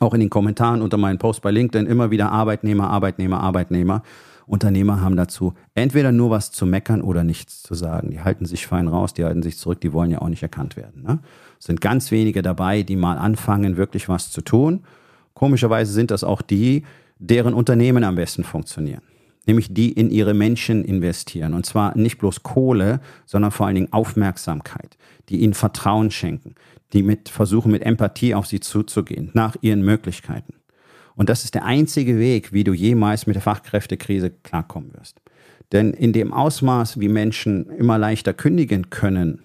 [0.00, 4.02] Auch in den Kommentaren unter meinen Post bei LinkedIn immer wieder Arbeitnehmer, Arbeitnehmer, Arbeitnehmer.
[4.46, 8.10] Unternehmer haben dazu entweder nur was zu meckern oder nichts zu sagen.
[8.10, 10.76] Die halten sich fein raus, die halten sich zurück, die wollen ja auch nicht erkannt
[10.76, 11.02] werden.
[11.02, 11.18] Ne?
[11.58, 14.84] Es sind ganz wenige dabei, die mal anfangen, wirklich was zu tun.
[15.32, 16.84] Komischerweise sind das auch die,
[17.18, 19.02] deren Unternehmen am besten funktionieren.
[19.46, 21.52] Nämlich die in ihre Menschen investieren.
[21.52, 24.96] Und zwar nicht bloß Kohle, sondern vor allen Dingen Aufmerksamkeit,
[25.28, 26.54] die ihnen Vertrauen schenken,
[26.92, 30.54] die mit versuchen, mit Empathie auf sie zuzugehen, nach ihren Möglichkeiten.
[31.16, 35.20] Und das ist der einzige Weg, wie du jemals mit der Fachkräftekrise klarkommen wirst.
[35.72, 39.42] Denn in dem Ausmaß, wie Menschen immer leichter kündigen können,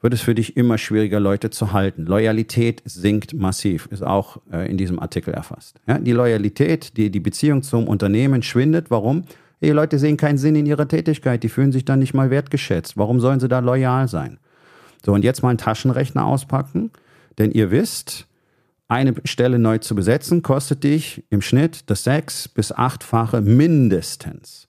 [0.00, 2.04] wird es für dich immer schwieriger, Leute zu halten.
[2.06, 5.80] Loyalität sinkt massiv, ist auch äh, in diesem Artikel erfasst.
[5.88, 8.90] Ja, die Loyalität, die, die Beziehung zum Unternehmen schwindet.
[8.90, 9.24] Warum?
[9.62, 12.96] Die Leute sehen keinen Sinn in ihrer Tätigkeit, die fühlen sich dann nicht mal wertgeschätzt.
[12.96, 14.38] Warum sollen sie da loyal sein?
[15.04, 16.90] So, und jetzt mal einen Taschenrechner auspacken,
[17.38, 18.26] denn ihr wisst,
[18.88, 24.68] eine Stelle neu zu besetzen, kostet dich im Schnitt das sechs- bis achtfache mindestens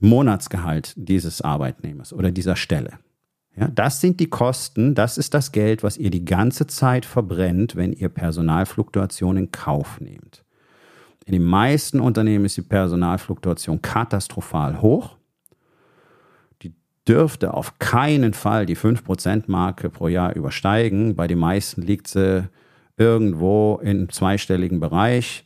[0.00, 2.98] Monatsgehalt dieses Arbeitnehmers oder dieser Stelle.
[3.56, 7.76] Ja, das sind die Kosten, das ist das Geld, was ihr die ganze Zeit verbrennt,
[7.76, 10.44] wenn ihr Personalfluktuation in Kauf nehmt.
[11.24, 15.16] In den meisten Unternehmen ist die Personalfluktuation katastrophal hoch.
[16.62, 16.74] Die
[17.08, 21.14] dürfte auf keinen Fall die 5%-Marke pro Jahr übersteigen.
[21.14, 22.48] Bei den meisten liegt sie
[22.96, 25.44] irgendwo im zweistelligen Bereich.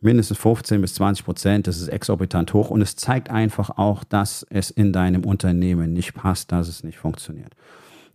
[0.00, 4.44] Mindestens 15 bis 20 Prozent, das ist exorbitant hoch und es zeigt einfach auch, dass
[4.50, 7.54] es in deinem Unternehmen nicht passt, dass es nicht funktioniert.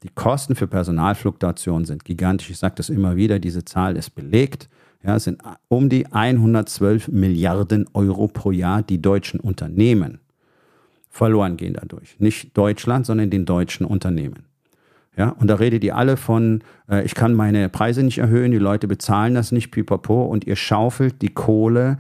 [0.03, 2.49] Die Kosten für Personalfluktuation sind gigantisch.
[2.49, 4.67] Ich sage das immer wieder, diese Zahl ist belegt.
[5.03, 10.19] Ja, es sind um die 112 Milliarden Euro pro Jahr, die deutschen Unternehmen
[11.10, 12.19] verloren gehen dadurch.
[12.19, 14.46] Nicht Deutschland, sondern den deutschen Unternehmen.
[15.17, 18.60] Ja, und da redet ihr alle von, äh, ich kann meine Preise nicht erhöhen, die
[18.60, 21.97] Leute bezahlen das nicht, pipapo, und ihr schaufelt die Kohle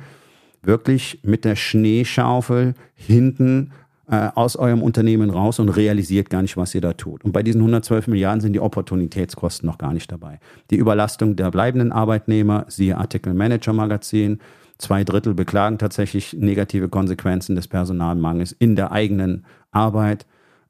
[0.61, 3.71] wirklich mit der Schneeschaufel hinten
[4.09, 7.25] äh, aus eurem Unternehmen raus und realisiert gar nicht, was ihr da tut.
[7.25, 10.39] Und bei diesen 112 Milliarden sind die Opportunitätskosten noch gar nicht dabei.
[10.69, 14.39] Die Überlastung der bleibenden Arbeitnehmer, siehe Artikel Manager Magazin,
[14.77, 20.25] zwei Drittel beklagen tatsächlich negative Konsequenzen des Personalmangels in der eigenen Arbeit.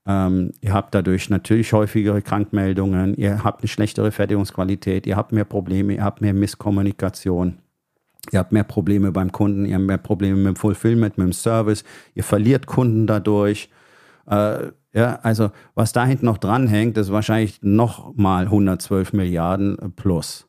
[0.08, 5.44] Ähm, ihr habt dadurch natürlich häufigere Krankmeldungen, ihr habt eine schlechtere Fertigungsqualität, ihr habt mehr
[5.44, 7.58] Probleme, ihr habt mehr Misskommunikation.
[8.32, 11.34] Ihr habt mehr Probleme beim Kunden, ihr habt mehr Probleme mit dem Fulfillment, mit dem
[11.34, 13.70] Service, ihr verliert Kunden dadurch.
[14.28, 20.48] Äh, ja, also was da hinten noch dranhängt, ist wahrscheinlich noch mal 112 Milliarden plus.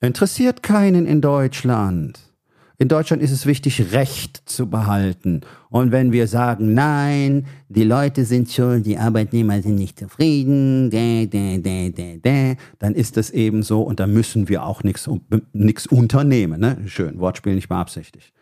[0.00, 2.33] Interessiert keinen in Deutschland.
[2.76, 5.42] In Deutschland ist es wichtig, Recht zu behalten.
[5.70, 11.26] Und wenn wir sagen, nein, die Leute sind schuld, die Arbeitnehmer sind nicht zufrieden, dä,
[11.26, 15.86] dä, dä, dä, dä, dann ist das eben so und da müssen wir auch nichts
[15.86, 16.60] unternehmen.
[16.60, 16.78] Ne?
[16.86, 18.32] Schön, Wortspiel nicht beabsichtigt.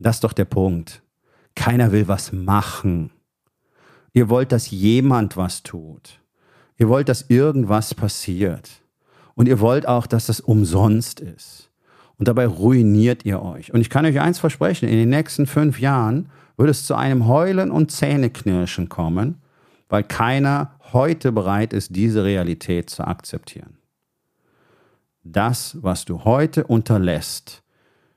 [0.00, 1.02] Das ist doch der Punkt.
[1.54, 3.10] Keiner will was machen.
[4.12, 6.20] Ihr wollt, dass jemand was tut.
[6.76, 8.68] Ihr wollt, dass irgendwas passiert.
[9.34, 11.70] Und ihr wollt auch, dass das umsonst ist.
[12.18, 13.72] Und dabei ruiniert ihr euch.
[13.72, 17.26] Und ich kann euch eins versprechen, in den nächsten fünf Jahren wird es zu einem
[17.26, 19.42] Heulen und Zähneknirschen kommen,
[19.88, 23.78] weil keiner heute bereit ist, diese Realität zu akzeptieren.
[25.22, 27.62] Das, was du heute unterlässt,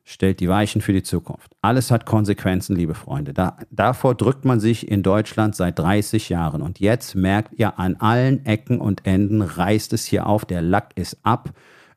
[0.10, 1.56] stellt die Weichen für die Zukunft.
[1.62, 3.34] Alles hat Konsequenzen, liebe Freunde.
[3.34, 6.62] Da, davor drückt man sich in Deutschland seit 30 Jahren.
[6.62, 10.98] Und jetzt merkt ihr, an allen Ecken und Enden reißt es hier auf, der Lack
[10.98, 11.52] ist ab.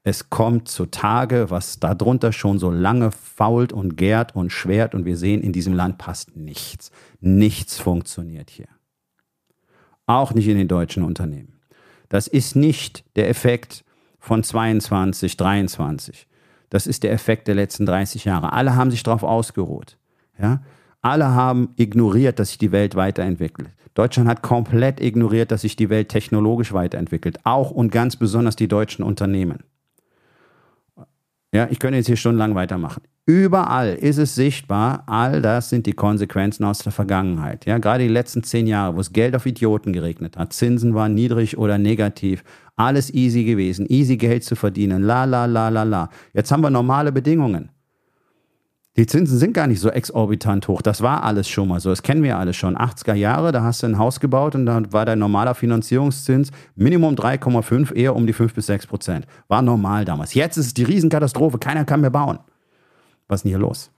[0.04, 4.94] Es kommt zutage, was darunter schon so lange fault und gärt und schwert.
[4.94, 6.90] Und wir sehen, in diesem Land passt nichts.
[7.20, 8.66] Nichts funktioniert hier.
[10.06, 11.60] Auch nicht in den deutschen Unternehmen.
[12.08, 13.84] Das ist nicht der Effekt
[14.18, 16.26] von 22, 23.
[16.68, 18.52] Das ist der Effekt der letzten 30 Jahre.
[18.52, 19.98] Alle haben sich darauf ausgeruht.
[20.40, 20.62] Ja?
[21.00, 23.68] Alle haben ignoriert, dass sich die Welt weiterentwickelt.
[23.94, 27.40] Deutschland hat komplett ignoriert, dass sich die Welt technologisch weiterentwickelt.
[27.44, 29.64] Auch und ganz besonders die deutschen Unternehmen.
[31.54, 33.02] Ja, ich könnte jetzt hier stundenlang weitermachen.
[33.26, 37.66] Überall ist es sichtbar, all das sind die Konsequenzen aus der Vergangenheit.
[37.66, 41.14] Ja, gerade die letzten zehn Jahre, wo es Geld auf Idioten geregnet hat, Zinsen waren
[41.14, 42.42] niedrig oder negativ,
[42.74, 46.08] alles easy gewesen, easy Geld zu verdienen, la la la la la.
[46.32, 47.68] Jetzt haben wir normale Bedingungen.
[48.96, 50.82] Die Zinsen sind gar nicht so exorbitant hoch.
[50.82, 51.88] Das war alles schon mal so.
[51.88, 52.76] Das kennen wir alles schon.
[52.76, 57.14] 80er Jahre, da hast du ein Haus gebaut und da war dein normaler Finanzierungszins Minimum
[57.14, 59.26] 3,5, eher um die 5 bis 6 Prozent.
[59.48, 60.34] War normal damals.
[60.34, 61.58] Jetzt ist es die Riesenkatastrophe.
[61.58, 62.38] Keiner kann mehr bauen.
[63.28, 63.90] Was ist denn hier los?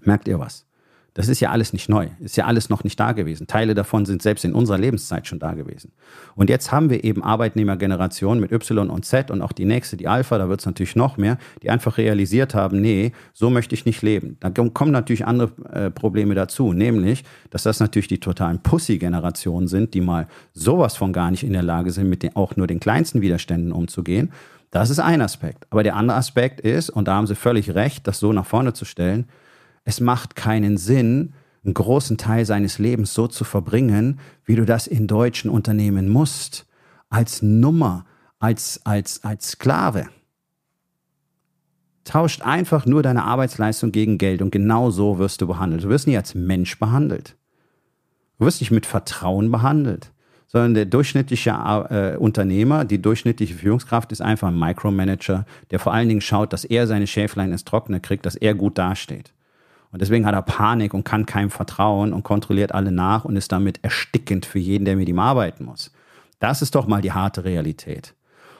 [0.00, 0.66] Merkt ihr was?
[1.14, 2.08] Das ist ja alles nicht neu.
[2.20, 3.46] Ist ja alles noch nicht da gewesen.
[3.46, 5.92] Teile davon sind selbst in unserer Lebenszeit schon da gewesen.
[6.36, 10.06] Und jetzt haben wir eben Arbeitnehmergenerationen mit Y und Z und auch die nächste, die
[10.06, 13.86] Alpha, da wird es natürlich noch mehr, die einfach realisiert haben, nee, so möchte ich
[13.86, 14.36] nicht leben.
[14.40, 19.94] Da kommen natürlich andere äh, Probleme dazu, nämlich, dass das natürlich die totalen Pussy-Generationen sind,
[19.94, 22.78] die mal sowas von gar nicht in der Lage sind, mit den, auch nur den
[22.78, 24.32] kleinsten Widerständen umzugehen.
[24.70, 25.66] Das ist ein Aspekt.
[25.70, 28.72] Aber der andere Aspekt ist, und da haben Sie völlig recht, das so nach vorne
[28.72, 29.26] zu stellen,
[29.90, 31.32] es macht keinen Sinn,
[31.64, 36.64] einen großen Teil seines Lebens so zu verbringen, wie du das in deutschen Unternehmen musst,
[37.08, 38.06] als Nummer,
[38.38, 40.06] als, als, als Sklave.
[42.04, 45.82] Tauscht einfach nur deine Arbeitsleistung gegen Geld und genau so wirst du behandelt.
[45.82, 47.36] Du wirst nicht als Mensch behandelt.
[48.38, 50.12] Du wirst nicht mit Vertrauen behandelt,
[50.46, 51.50] sondern der durchschnittliche
[51.90, 56.64] äh, Unternehmer, die durchschnittliche Führungskraft ist einfach ein Micromanager, der vor allen Dingen schaut, dass
[56.64, 59.34] er seine Schäflein ins Trockene kriegt, dass er gut dasteht.
[59.92, 63.50] Und deswegen hat er Panik und kann keinem vertrauen und kontrolliert alle nach und ist
[63.52, 65.90] damit erstickend für jeden, der mit ihm arbeiten muss.
[66.38, 68.14] Das ist doch mal die harte Realität.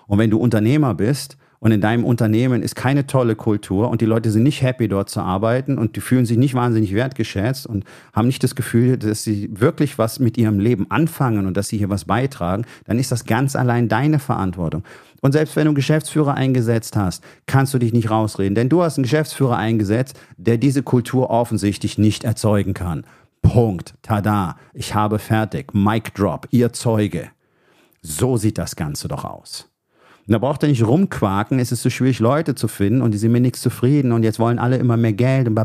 [0.07, 4.07] Und wenn du Unternehmer bist und in deinem Unternehmen ist keine tolle Kultur und die
[4.07, 7.85] Leute sind nicht happy dort zu arbeiten und die fühlen sich nicht wahnsinnig wertgeschätzt und
[8.13, 11.79] haben nicht das Gefühl, dass sie wirklich was mit ihrem Leben anfangen und dass sie
[11.79, 14.85] hier was beitragen, dann ist das ganz allein deine Verantwortung.
[15.21, 18.83] Und selbst wenn du einen Geschäftsführer eingesetzt hast, kannst du dich nicht rausreden, denn du
[18.83, 23.05] hast einen Geschäftsführer eingesetzt, der diese Kultur offensichtlich nicht erzeugen kann.
[23.43, 23.95] Punkt.
[24.03, 24.57] Tada.
[24.73, 25.75] Ich habe fertig.
[25.75, 26.47] Mic drop.
[26.51, 27.29] Ihr Zeuge.
[28.03, 29.71] So sieht das Ganze doch aus.
[30.27, 33.19] Und da braucht ihr nicht rumquaken, es ist so schwierig, Leute zu finden und die
[33.19, 35.57] sind mir nichts zufrieden und jetzt wollen alle immer mehr Geld und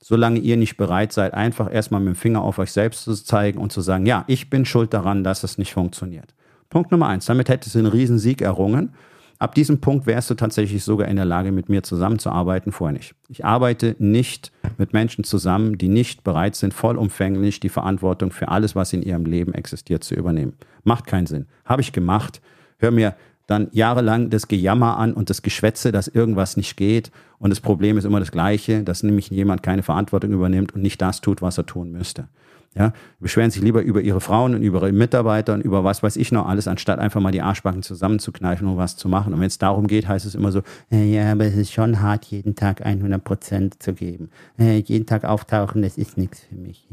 [0.00, 3.58] Solange ihr nicht bereit seid, einfach erstmal mit dem Finger auf euch selbst zu zeigen
[3.58, 6.32] und zu sagen, ja, ich bin schuld daran, dass es nicht funktioniert.
[6.70, 7.26] Punkt Nummer eins.
[7.26, 8.94] Damit hättest du einen Riesensieg errungen.
[9.38, 13.14] Ab diesem Punkt wärst du tatsächlich sogar in der Lage, mit mir zusammenzuarbeiten, vorher nicht.
[13.28, 18.74] Ich arbeite nicht mit Menschen zusammen, die nicht bereit sind, vollumfänglich die Verantwortung für alles,
[18.74, 20.54] was in ihrem Leben existiert, zu übernehmen.
[20.82, 21.46] Macht keinen Sinn.
[21.64, 22.40] Habe ich gemacht.
[22.78, 23.14] Hör mir
[23.46, 27.12] dann jahrelang das Gejammer an und das Geschwätze, dass irgendwas nicht geht.
[27.38, 31.00] Und das Problem ist immer das gleiche, dass nämlich jemand keine Verantwortung übernimmt und nicht
[31.00, 32.28] das tut, was er tun müsste.
[32.74, 36.16] Ja, beschweren sich lieber über ihre Frauen und über ihre Mitarbeiter und über was weiß
[36.16, 39.34] ich noch alles, anstatt einfach mal die Arschbacken zusammenzukneifen und was zu machen.
[39.34, 42.00] Und wenn es darum geht, heißt es immer so, äh, ja, aber es ist schon
[42.00, 44.30] hart, jeden Tag 100 Prozent zu geben.
[44.58, 46.86] Äh, jeden Tag auftauchen, das ist nichts für mich.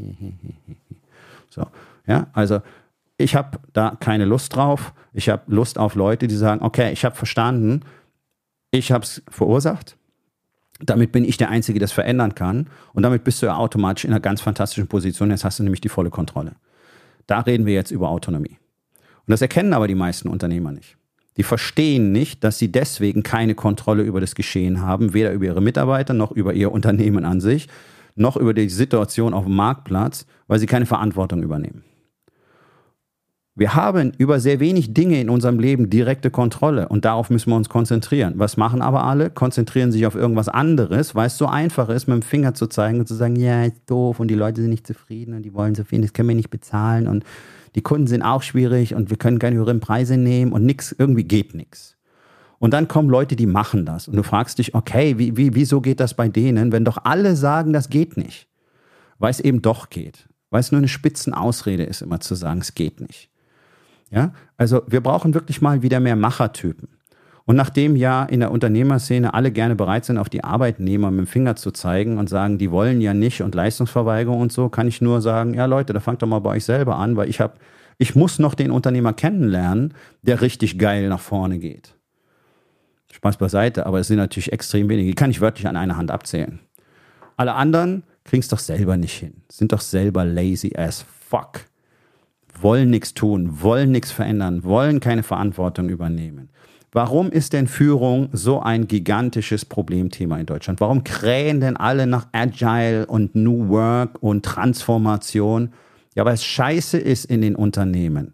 [1.49, 1.67] so,
[2.07, 2.61] ja, also
[3.17, 4.93] ich habe da keine Lust drauf.
[5.13, 7.81] Ich habe Lust auf Leute, die sagen, okay, ich habe verstanden,
[8.71, 9.97] ich habe es verursacht,
[10.79, 12.67] damit bin ich der Einzige, der das verändern kann.
[12.93, 15.29] Und damit bist du ja automatisch in einer ganz fantastischen Position.
[15.31, 16.53] Jetzt hast du nämlich die volle Kontrolle.
[17.27, 18.57] Da reden wir jetzt über Autonomie.
[19.25, 20.97] Und das erkennen aber die meisten Unternehmer nicht.
[21.37, 25.61] Die verstehen nicht, dass sie deswegen keine Kontrolle über das Geschehen haben, weder über ihre
[25.61, 27.67] Mitarbeiter noch über ihr Unternehmen an sich,
[28.15, 31.83] noch über die Situation auf dem Marktplatz, weil sie keine Verantwortung übernehmen.
[33.57, 37.55] Wir haben über sehr wenig Dinge in unserem Leben direkte Kontrolle und darauf müssen wir
[37.55, 38.33] uns konzentrieren.
[38.35, 39.29] Was machen aber alle?
[39.29, 42.99] Konzentrieren sich auf irgendwas anderes, weil es so einfach ist, mit dem Finger zu zeigen
[42.99, 45.73] und zu sagen, ja, ist doof und die Leute sind nicht zufrieden und die wollen
[45.73, 47.23] so viel, das können wir nicht bezahlen und
[47.75, 51.23] die Kunden sind auch schwierig und wir können keine höheren Preise nehmen und nichts, irgendwie
[51.23, 51.95] geht nichts.
[52.59, 55.79] Und dann kommen Leute, die machen das und du fragst dich, okay, wie, wie, wieso
[55.79, 58.49] geht das bei denen, wenn doch alle sagen, das geht nicht?
[59.17, 60.27] Weil es eben doch geht.
[60.49, 63.29] Weil es nur eine Spitzenausrede ist, immer zu sagen, es geht nicht.
[64.11, 66.89] Ja, also wir brauchen wirklich mal wieder mehr Machertypen.
[67.45, 71.27] Und nachdem ja in der Unternehmerszene alle gerne bereit sind, auf die Arbeitnehmer mit dem
[71.27, 74.99] Finger zu zeigen und sagen, die wollen ja nicht und Leistungsverweigerung und so, kann ich
[74.99, 77.53] nur sagen, ja Leute, da fangt doch mal bei euch selber an, weil ich habe,
[77.99, 81.93] ich muss noch den Unternehmer kennenlernen, der richtig geil nach vorne geht.
[83.13, 85.09] Spaß beiseite, aber es sind natürlich extrem wenige.
[85.09, 86.59] Die kann ich wörtlich an einer Hand abzählen.
[87.37, 91.65] Alle anderen kriegen es doch selber nicht hin, sind doch selber lazy as fuck
[92.61, 96.49] wollen nichts tun, wollen nichts verändern, wollen keine Verantwortung übernehmen.
[96.91, 100.79] Warum ist denn Führung so ein gigantisches Problemthema in Deutschland?
[100.79, 105.73] Warum krähen denn alle nach Agile und New Work und Transformation?
[106.15, 108.33] Ja, weil es scheiße ist in den Unternehmen.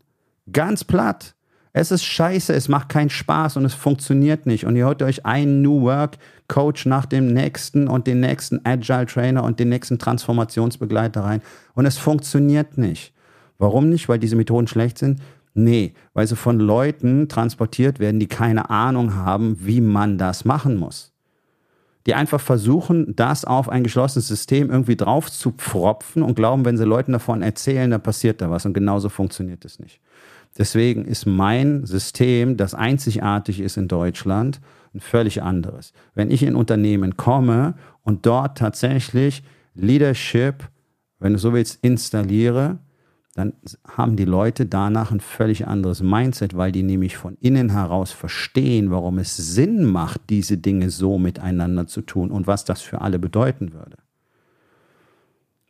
[0.52, 1.34] Ganz platt.
[1.74, 4.66] Es ist scheiße, es macht keinen Spaß und es funktioniert nicht.
[4.66, 9.06] Und ihr hört euch einen New Work Coach nach dem nächsten und den nächsten Agile
[9.06, 11.42] Trainer und den nächsten Transformationsbegleiter rein.
[11.74, 13.14] Und es funktioniert nicht.
[13.62, 14.10] Warum nicht?
[14.10, 15.22] Weil diese Methoden schlecht sind?
[15.54, 20.78] Nee, weil sie von Leuten transportiert werden, die keine Ahnung haben, wie man das machen
[20.78, 21.14] muss.
[22.08, 26.76] Die einfach versuchen, das auf ein geschlossenes System irgendwie drauf zu pfropfen und glauben, wenn
[26.76, 28.66] sie Leuten davon erzählen, dann passiert da was.
[28.66, 30.02] Und genauso funktioniert es nicht.
[30.58, 34.60] Deswegen ist mein System, das einzigartig ist in Deutschland,
[34.96, 35.94] ein völlig anderes.
[36.16, 39.44] Wenn ich in Unternehmen komme und dort tatsächlich
[39.76, 40.68] Leadership,
[41.20, 42.80] wenn du so willst, installiere,
[43.34, 43.54] dann
[43.88, 48.92] haben die Leute danach ein völlig anderes Mindset, weil die nämlich von innen heraus verstehen,
[48.92, 53.20] warum es Sinn macht, diese Dinge so miteinander zu tun und was das für alle
[53.20, 53.98] bedeuten würde.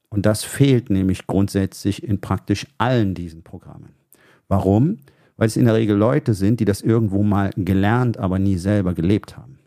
[0.10, 3.94] Und das fehlt nämlich grundsätzlich in praktisch allen diesen Programmen.
[4.48, 4.98] Warum?
[5.38, 8.94] Weil es in der Regel Leute sind, die das irgendwo mal gelernt, aber nie selber
[8.94, 9.60] gelebt haben.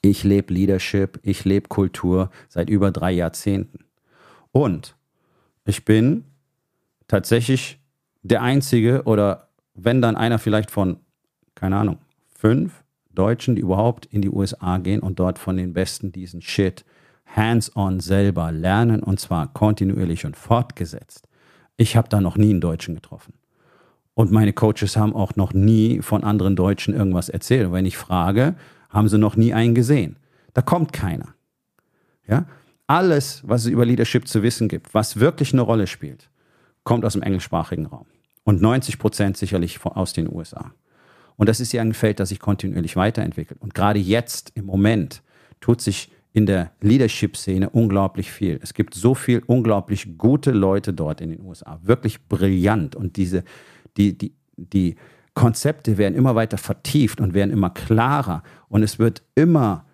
[0.00, 3.84] Ich lebe Leadership, ich lebe Kultur seit über drei Jahrzehnten.
[4.52, 4.96] Und
[5.64, 6.24] ich bin
[7.08, 7.80] tatsächlich
[8.22, 10.98] der einzige oder wenn dann einer vielleicht von,
[11.54, 16.12] keine Ahnung, fünf Deutschen, die überhaupt in die USA gehen und dort von den Besten
[16.12, 16.84] diesen Shit
[17.26, 21.28] hands-on selber lernen und zwar kontinuierlich und fortgesetzt.
[21.76, 23.34] Ich habe da noch nie einen Deutschen getroffen.
[24.14, 27.66] Und meine Coaches haben auch noch nie von anderen Deutschen irgendwas erzählt.
[27.66, 28.54] Und wenn ich frage,
[28.88, 30.16] haben sie noch nie einen gesehen.
[30.52, 31.34] Da kommt keiner.
[32.28, 32.46] Ja?
[32.86, 36.30] Alles, was es über Leadership zu wissen gibt, was wirklich eine Rolle spielt,
[36.84, 38.06] kommt aus dem englischsprachigen Raum.
[38.44, 40.72] Und 90 Prozent sicherlich aus den USA.
[41.36, 43.60] Und das ist ja ein Feld, das sich kontinuierlich weiterentwickelt.
[43.60, 45.22] Und gerade jetzt, im Moment,
[45.60, 48.58] tut sich in der Leadership-Szene unglaublich viel.
[48.62, 51.80] Es gibt so viel unglaublich gute Leute dort in den USA.
[51.82, 52.96] Wirklich brillant.
[52.96, 53.44] Und diese,
[53.96, 54.96] die, die, die
[55.34, 58.42] Konzepte werden immer weiter vertieft und werden immer klarer.
[58.68, 59.86] Und es wird immer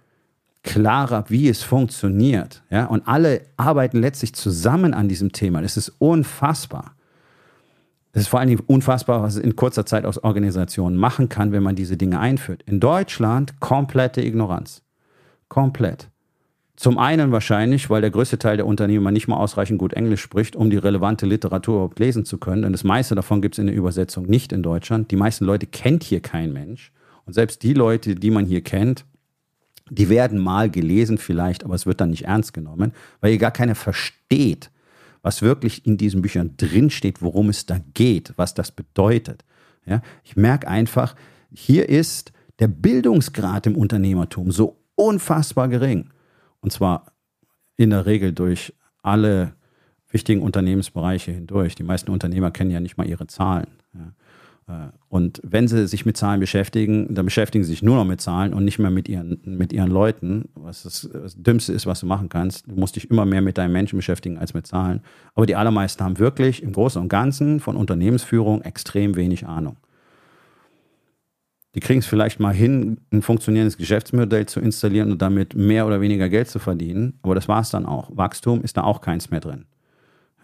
[0.62, 2.62] klarer, wie es funktioniert.
[2.70, 2.87] Ja?
[2.87, 5.62] Und alle arbeiten letztlich zusammen an diesem Thema.
[5.62, 6.94] Das ist unfassbar.
[8.12, 11.53] Es ist vor allen Dingen unfassbar, was es in kurzer Zeit aus Organisationen machen kann,
[11.53, 12.62] wenn man diese Dinge einführt.
[12.66, 14.83] In Deutschland komplette Ignoranz.
[15.49, 16.09] Komplett.
[16.75, 20.57] Zum einen wahrscheinlich, weil der größte Teil der Unternehmer nicht mal ausreichend gut Englisch spricht,
[20.57, 22.62] um die relevante Literatur überhaupt lesen zu können.
[22.62, 25.11] Denn das meiste davon gibt es in der Übersetzung nicht in Deutschland.
[25.11, 26.90] Die meisten Leute kennt hier kein Mensch.
[27.27, 29.05] Und selbst die Leute, die man hier kennt,
[29.90, 33.50] die werden mal gelesen vielleicht, aber es wird dann nicht ernst genommen, weil hier gar
[33.50, 34.70] keiner versteht,
[35.22, 39.44] was wirklich in diesen Büchern drinsteht, worum es da geht, was das bedeutet.
[39.85, 41.14] Ja, ich merke einfach,
[41.53, 46.11] hier ist der Bildungsgrad im Unternehmertum so unfassbar gering.
[46.61, 47.12] Und zwar
[47.76, 49.55] in der Regel durch alle
[50.11, 51.74] wichtigen Unternehmensbereiche hindurch.
[51.74, 53.68] Die meisten Unternehmer kennen ja nicht mal ihre Zahlen.
[53.94, 54.12] Ja.
[54.70, 58.20] Äh, und wenn sie sich mit Zahlen beschäftigen, dann beschäftigen sie sich nur noch mit
[58.20, 62.01] Zahlen und nicht mehr mit ihren, mit ihren Leuten, was das, das Dümmste ist, was
[62.01, 62.70] du machen kannst.
[62.70, 65.01] Du musst dich immer mehr mit deinen Menschen beschäftigen als mit Zahlen.
[65.34, 69.76] Aber die allermeisten haben wirklich im Großen und Ganzen von Unternehmensführung extrem wenig Ahnung.
[71.74, 76.01] Die kriegen es vielleicht mal hin, ein funktionierendes Geschäftsmodell zu installieren und damit mehr oder
[76.01, 77.18] weniger Geld zu verdienen.
[77.22, 78.11] Aber das war es dann auch.
[78.12, 79.66] Wachstum ist da auch keins mehr drin.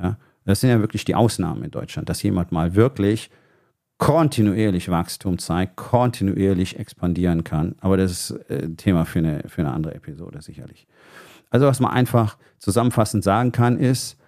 [0.01, 0.19] Ja?
[0.45, 3.31] Das sind ja wirklich die Ausnahmen in Deutschland, dass jemand mal wirklich
[3.99, 7.75] kontinuierlich Wachstum zeigt, kontinuierlich expandieren kann.
[7.81, 10.87] Aber das ist ein äh, Thema für eine, für eine andere Episode sicherlich.
[11.51, 14.19] Also was man einfach zusammenfassend sagen kann, ist,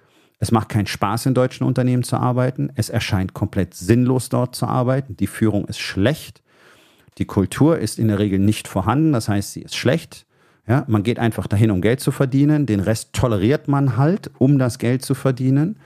[0.40, 2.70] Es macht keinen Spaß, in deutschen Unternehmen zu arbeiten.
[2.76, 5.16] Es erscheint komplett sinnlos, dort zu arbeiten.
[5.16, 6.42] Die Führung ist schlecht.
[7.18, 9.12] Die Kultur ist in der Regel nicht vorhanden.
[9.12, 10.26] Das heißt, sie ist schlecht.
[10.68, 12.66] Ja, man geht einfach dahin, um Geld zu verdienen.
[12.66, 15.76] Den Rest toleriert man halt, um das Geld zu verdienen.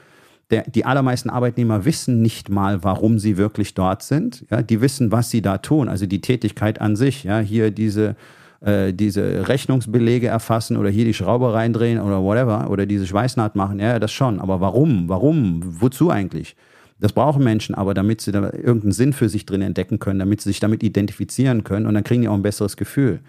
[0.53, 4.45] Der, die allermeisten Arbeitnehmer wissen nicht mal, warum sie wirklich dort sind.
[4.51, 5.89] Ja, die wissen, was sie da tun.
[5.89, 7.25] Also die Tätigkeit an sich.
[7.25, 8.17] Ja, hier diese,
[8.61, 13.81] äh, diese Rechnungsbelege erfassen oder hier die Schraube reindrehen oder whatever oder diese Schweißnaht machen.
[13.81, 14.41] Ja, das schon.
[14.41, 15.09] Aber warum?
[15.09, 15.63] Warum?
[15.81, 16.55] Wozu eigentlich?
[17.01, 20.43] Das brauchen Menschen aber, damit sie da irgendeinen Sinn für sich drin entdecken können, damit
[20.43, 23.21] sie sich damit identifizieren können und dann kriegen die auch ein besseres Gefühl.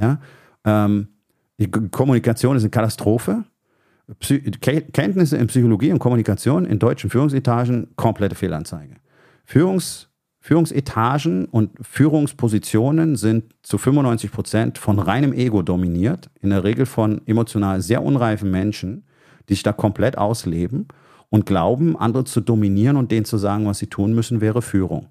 [0.00, 0.20] Ja?
[0.64, 1.08] Ähm,
[1.58, 3.42] die Kommunikation ist eine Katastrophe.
[4.20, 8.96] Psy Kenntnisse in Psychologie und Kommunikation in deutschen Führungsetagen, komplette Fehlanzeige.
[9.44, 10.08] Führungs
[10.40, 17.20] Führungsetagen und Führungspositionen sind zu 95 Prozent von reinem Ego dominiert, in der Regel von
[17.26, 19.04] emotional sehr unreifen Menschen,
[19.48, 20.88] die sich da komplett ausleben
[21.28, 25.08] und glauben, andere zu dominieren und denen zu sagen, was sie tun müssen, wäre Führung.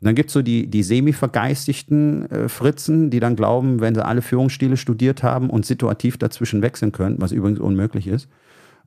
[0.00, 4.04] Und dann gibt es so die, die semi-vergeistigten äh, Fritzen, die dann glauben, wenn sie
[4.04, 8.28] alle Führungsstile studiert haben und situativ dazwischen wechseln können, was übrigens unmöglich ist,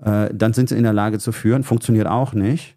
[0.04, 1.64] äh, dann sind sie in der Lage zu führen.
[1.64, 2.76] Funktioniert auch nicht,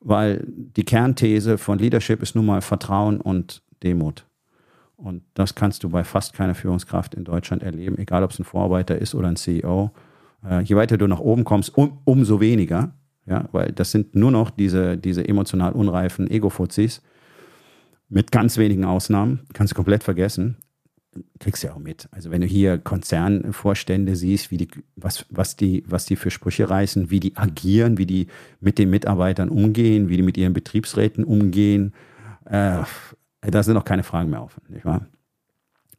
[0.00, 4.26] weil die Kernthese von Leadership ist nun mal Vertrauen und Demut.
[4.96, 8.44] Und das kannst du bei fast keiner Führungskraft in Deutschland erleben, egal ob es ein
[8.44, 9.92] Vorarbeiter ist oder ein CEO.
[10.44, 12.92] Äh, je weiter du nach oben kommst, um, umso weniger.
[13.24, 17.02] Ja, weil das sind nur noch diese, diese emotional unreifen Ego-Fuzis,
[18.08, 20.56] mit ganz wenigen Ausnahmen, kannst du komplett vergessen.
[21.40, 22.08] Kriegst du ja auch mit.
[22.12, 26.70] Also wenn du hier Konzernvorstände siehst, wie die, was, was die, was die für Sprüche
[26.70, 28.28] reißen, wie die agieren, wie die
[28.60, 31.92] mit den Mitarbeitern umgehen, wie die mit ihren Betriebsräten umgehen,
[32.44, 32.82] äh,
[33.40, 35.06] da sind noch keine Fragen mehr offen, nicht wahr?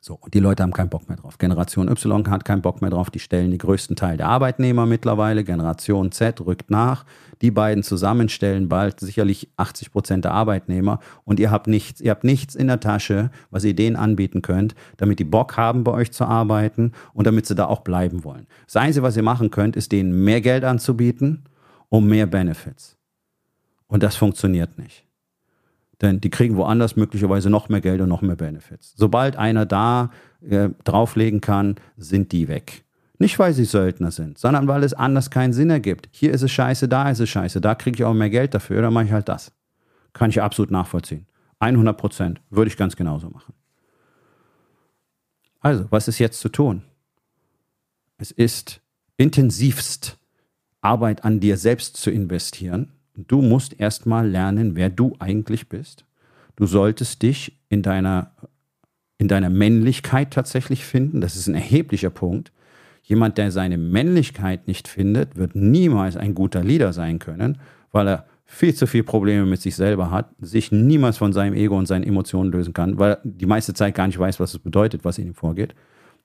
[0.01, 1.37] So, und die Leute haben keinen Bock mehr drauf.
[1.37, 3.09] Generation Y hat keinen Bock mehr drauf.
[3.09, 5.43] Die stellen den größten Teil der Arbeitnehmer mittlerweile.
[5.43, 7.05] Generation Z rückt nach.
[7.41, 10.99] Die beiden zusammen stellen bald sicherlich 80 Prozent der Arbeitnehmer.
[11.25, 11.99] Und ihr habt nichts.
[11.99, 15.83] Ihr habt nichts in der Tasche, was ihr denen anbieten könnt, damit die Bock haben,
[15.83, 18.47] bei euch zu arbeiten und damit sie da auch bleiben wollen.
[18.67, 21.43] Das Einzige, was ihr machen könnt, ist denen mehr Geld anzubieten,
[21.89, 22.97] um mehr Benefits.
[23.87, 25.08] Und das funktioniert nicht.
[26.01, 28.93] Denn die kriegen woanders möglicherweise noch mehr Geld und noch mehr Benefits.
[28.95, 32.85] Sobald einer da äh, drauflegen kann, sind die weg.
[33.17, 36.07] Nicht, weil sie Söldner sind, sondern weil es anders keinen Sinn ergibt.
[36.11, 38.81] Hier ist es scheiße, da ist es scheiße, da kriege ich auch mehr Geld dafür,
[38.81, 39.51] dann mache ich halt das.
[40.13, 41.25] Kann ich absolut nachvollziehen.
[41.59, 43.53] 100 Prozent würde ich ganz genauso machen.
[45.59, 46.83] Also, was ist jetzt zu tun?
[48.17, 48.79] Es ist
[49.17, 50.17] intensivst
[50.81, 52.93] Arbeit an dir selbst zu investieren,
[53.27, 56.05] Du musst erstmal lernen, wer du eigentlich bist.
[56.55, 58.31] Du solltest dich in deiner,
[59.17, 61.21] in deiner Männlichkeit tatsächlich finden.
[61.21, 62.51] Das ist ein erheblicher Punkt.
[63.03, 67.59] Jemand, der seine Männlichkeit nicht findet, wird niemals ein guter Leader sein können,
[67.91, 71.77] weil er viel zu viele Probleme mit sich selber hat, sich niemals von seinem Ego
[71.77, 74.59] und seinen Emotionen lösen kann, weil er die meiste Zeit gar nicht weiß, was es
[74.59, 75.75] bedeutet, was in ihm vorgeht.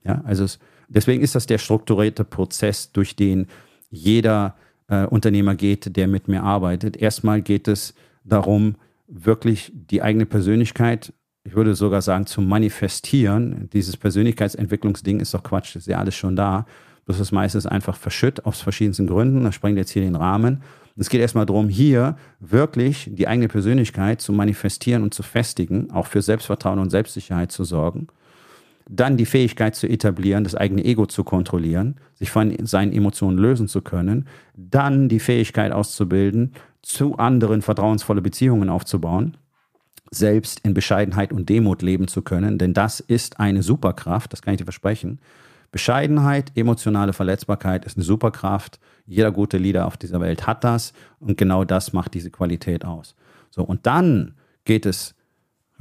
[0.05, 3.47] Ja, also es, deswegen ist das der strukturierte Prozess, durch den
[3.91, 4.57] jeder
[4.89, 6.97] äh, Unternehmer geht, der mit mir arbeitet.
[6.97, 8.77] Erstmal geht es darum,
[9.07, 11.13] wirklich die eigene Persönlichkeit,
[11.45, 13.69] ich würde sogar sagen, zu manifestieren.
[13.73, 16.67] Dieses Persönlichkeitsentwicklungsding ist doch Quatsch, ist ja alles schon da.
[17.07, 19.45] Das ist meistens einfach verschütt aus verschiedensten Gründen.
[19.45, 20.63] Das sprengt jetzt hier den Rahmen.
[20.97, 26.07] Es geht erstmal darum, hier wirklich die eigene Persönlichkeit zu manifestieren und zu festigen, auch
[26.07, 28.09] für Selbstvertrauen und Selbstsicherheit zu sorgen
[28.89, 33.69] dann die Fähigkeit zu etablieren, das eigene Ego zu kontrollieren, sich von seinen Emotionen lösen
[33.69, 39.37] zu können, dann die Fähigkeit auszubilden, zu anderen vertrauensvolle Beziehungen aufzubauen,
[40.11, 44.55] selbst in Bescheidenheit und Demut leben zu können, denn das ist eine Superkraft, das kann
[44.55, 45.19] ich dir versprechen.
[45.73, 48.79] Bescheidenheit, emotionale Verletzbarkeit ist eine Superkraft.
[49.07, 53.17] Jeder gute Leader auf dieser Welt hat das und genau das macht diese Qualität aus.
[53.51, 55.17] So, und dann geht es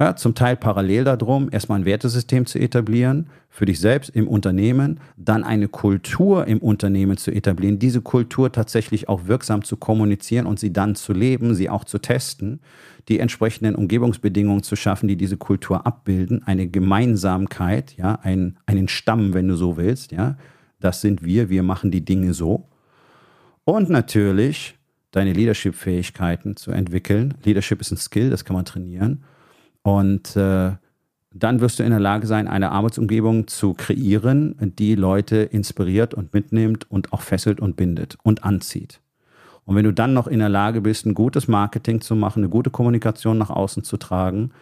[0.00, 4.98] ja, zum Teil parallel darum, erstmal ein Wertesystem zu etablieren, für dich selbst im Unternehmen,
[5.16, 10.58] dann eine Kultur im Unternehmen zu etablieren, diese Kultur tatsächlich auch wirksam zu kommunizieren und
[10.58, 12.60] sie dann zu leben, sie auch zu testen,
[13.08, 19.32] die entsprechenden Umgebungsbedingungen zu schaffen, die diese Kultur abbilden, eine Gemeinsamkeit, ja, ein, einen Stamm,
[19.32, 20.36] wenn du so willst, ja,
[20.80, 22.68] das sind wir, wir machen die Dinge so.
[23.62, 24.76] Und natürlich
[25.12, 27.34] deine Leadership-Fähigkeiten zu entwickeln.
[27.44, 29.22] Leadership ist ein Skill, das kann man trainieren
[29.84, 30.72] und äh,
[31.36, 36.32] dann wirst du in der Lage sein, eine Arbeitsumgebung zu kreieren, die Leute inspiriert und
[36.32, 39.00] mitnimmt und auch fesselt und bindet und anzieht.
[39.66, 42.48] Und wenn du dann noch in der Lage bist, ein gutes Marketing zu machen, eine
[42.48, 44.52] gute Kommunikation nach außen zu tragen,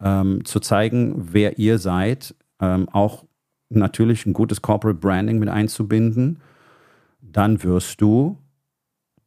[0.00, 3.24] ähm, zu zeigen, wer ihr seid, ähm, auch
[3.68, 6.38] natürlich ein gutes Corporate Branding mit einzubinden,
[7.20, 8.38] dann wirst du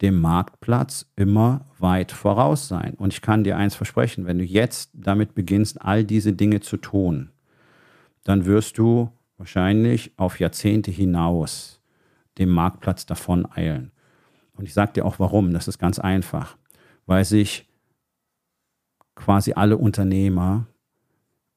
[0.03, 2.93] dem Marktplatz immer weit voraus sein.
[2.95, 6.75] Und ich kann dir eins versprechen, wenn du jetzt damit beginnst, all diese Dinge zu
[6.77, 7.31] tun,
[8.25, 11.81] dann wirst du wahrscheinlich auf Jahrzehnte hinaus
[12.37, 13.91] dem Marktplatz davon eilen.
[14.55, 15.53] Und ich sage dir auch warum.
[15.53, 16.57] Das ist ganz einfach,
[17.05, 17.67] weil sich
[19.15, 20.67] quasi alle Unternehmer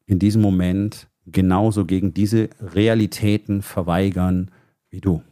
[0.07, 4.53] in diesem Moment genauso gegen diese Realitäten verweigern
[4.91, 5.23] wie du.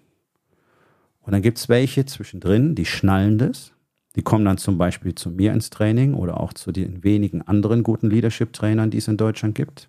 [1.24, 3.72] Und dann gibt es welche zwischendrin, die schnallen das.
[4.14, 7.82] Die kommen dann zum Beispiel zu mir ins Training oder auch zu den wenigen anderen
[7.82, 9.88] guten Leadership-Trainern, die es in Deutschland gibt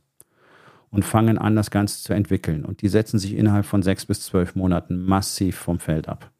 [0.89, 2.63] und fangen an, das Ganze zu entwickeln.
[2.63, 6.31] Und die setzen sich innerhalb von sechs bis zwölf Monaten massiv vom Feld ab.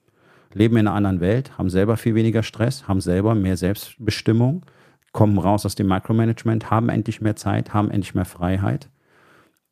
[0.54, 4.66] Leben in einer anderen Welt, haben selber viel weniger Stress, haben selber mehr Selbstbestimmung,
[5.12, 8.89] kommen raus aus dem Micromanagement, haben endlich mehr Zeit, haben endlich mehr Freiheit,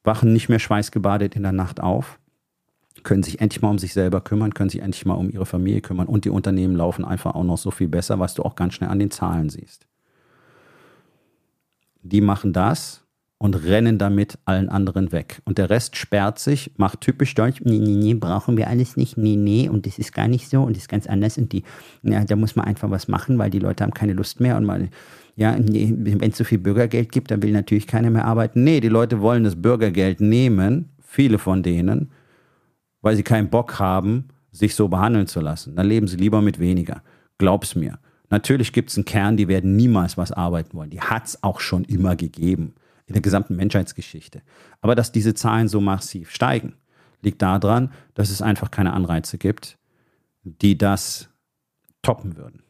[0.03, 2.19] wachen nicht mehr schweißgebadet in der Nacht auf
[3.01, 5.81] können sich endlich mal um sich selber kümmern, können sich endlich mal um ihre Familie
[5.81, 8.75] kümmern und die Unternehmen laufen einfach auch noch so viel besser, was du auch ganz
[8.75, 9.87] schnell an den Zahlen siehst.
[12.03, 13.03] Die machen das
[13.43, 15.41] und rennen damit allen anderen weg.
[15.43, 19.17] Und der Rest sperrt sich, macht typisch deutsch, nee, nee, nee, brauchen wir alles nicht,
[19.17, 21.63] nee, nee, und das ist gar nicht so und das ist ganz anders und die,
[22.03, 24.63] ja, da muss man einfach was machen, weil die Leute haben keine Lust mehr und
[24.63, 24.87] mal,
[25.35, 28.63] ja, nee, wenn es so viel Bürgergeld gibt, dann will natürlich keiner mehr arbeiten.
[28.63, 32.11] Nee, die Leute wollen das Bürgergeld nehmen, viele von denen,
[33.03, 35.75] weil sie keinen Bock haben, sich so behandeln zu lassen.
[35.75, 37.03] Dann leben sie lieber mit weniger.
[37.37, 37.99] Glaub's mir.
[38.29, 40.89] Natürlich gibt es einen Kern, die werden niemals was arbeiten wollen.
[40.89, 42.73] Die hat es auch schon immer gegeben
[43.05, 44.41] in der gesamten Menschheitsgeschichte.
[44.81, 46.73] Aber dass diese Zahlen so massiv steigen,
[47.21, 49.77] liegt daran, dass es einfach keine Anreize gibt,
[50.43, 51.29] die das
[52.01, 52.63] toppen würden.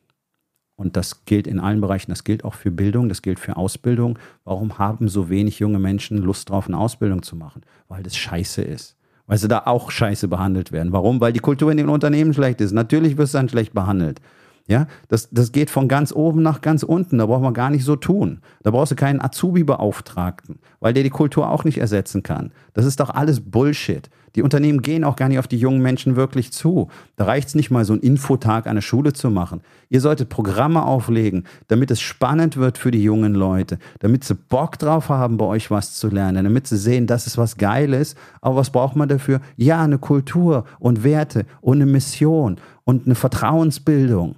[0.76, 2.10] Und das gilt in allen Bereichen.
[2.10, 4.18] Das gilt auch für Bildung, das gilt für Ausbildung.
[4.44, 7.62] Warum haben so wenig junge Menschen Lust drauf, eine Ausbildung zu machen?
[7.88, 8.98] Weil das scheiße ist
[9.28, 10.92] weil sie da auch scheiße behandelt werden.
[10.92, 11.22] Warum?
[11.22, 12.72] Weil die Kultur in den Unternehmen schlecht ist.
[12.72, 14.20] Natürlich wirst du dann schlecht behandelt.
[14.66, 17.18] Ja, das, das geht von ganz oben nach ganz unten.
[17.18, 18.40] Da braucht man gar nicht so tun.
[18.64, 22.54] Da brauchst du keinen Azubi-Beauftragten, weil der die Kultur auch nicht ersetzen kann.
[22.74, 24.10] Das ist doch alles Bullshit.
[24.36, 26.88] Die Unternehmen gehen auch gar nicht auf die jungen Menschen wirklich zu.
[27.18, 29.62] Da reicht es nicht mal, so einen Infotag an der Schule zu machen.
[29.90, 34.80] Ihr solltet Programme auflegen, damit es spannend wird für die jungen Leute, damit sie Bock
[34.80, 38.16] drauf haben, bei euch was zu lernen, damit sie sehen, das ist was Geiles.
[38.42, 39.40] Aber was braucht man dafür?
[39.56, 44.36] Ja, eine Kultur und Werte und eine Mission und eine Vertrauensbildung.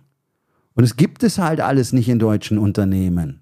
[0.75, 3.41] Und es gibt es halt alles nicht in deutschen Unternehmen.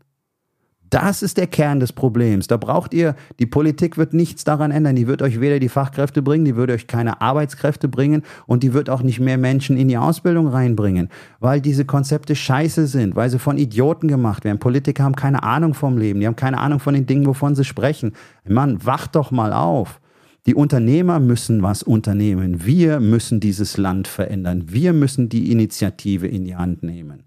[0.94, 2.46] Das ist der Kern des Problems.
[2.46, 4.96] Da braucht ihr, die Politik wird nichts daran ändern.
[4.96, 8.74] Die wird euch weder die Fachkräfte bringen, die wird euch keine Arbeitskräfte bringen und die
[8.74, 11.10] wird auch nicht mehr Menschen in die Ausbildung reinbringen,
[11.40, 14.60] weil diese Konzepte scheiße sind, weil sie von Idioten gemacht werden.
[14.60, 17.66] Politiker haben keine Ahnung vom Leben, die haben keine Ahnung von den Dingen, wovon sie
[17.66, 18.14] sprechen.
[18.48, 20.00] Mann, wacht doch mal auf.
[20.46, 22.66] Die Unternehmer müssen was unternehmen.
[22.66, 24.66] Wir müssen dieses Land verändern.
[24.68, 27.24] Wir müssen die Initiative in die Hand nehmen.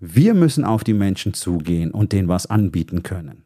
[0.00, 3.44] Wir müssen auf die Menschen zugehen und denen was anbieten können.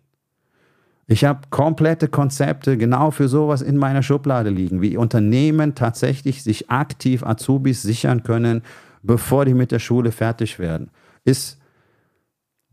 [1.06, 6.70] Ich habe komplette Konzepte genau für sowas in meiner Schublade liegen, wie Unternehmen tatsächlich sich
[6.70, 8.62] aktiv Azubis sichern können,
[9.02, 10.90] bevor die mit der Schule fertig werden.
[11.24, 11.58] Ist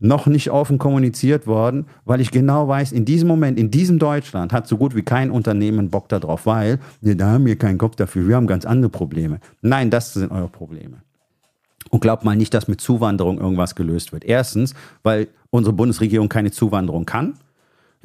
[0.04, 4.52] noch nicht offen kommuniziert worden, weil ich genau weiß, in diesem Moment, in diesem Deutschland
[4.52, 7.96] hat so gut wie kein Unternehmen Bock darauf, weil wir da haben wir keinen Kopf
[7.96, 9.40] dafür, wir haben ganz andere Probleme.
[9.62, 10.98] Nein, das sind eure Probleme.
[11.90, 14.24] Und glaubt mal nicht, dass mit Zuwanderung irgendwas gelöst wird.
[14.24, 17.34] Erstens, weil unsere Bundesregierung keine Zuwanderung kann.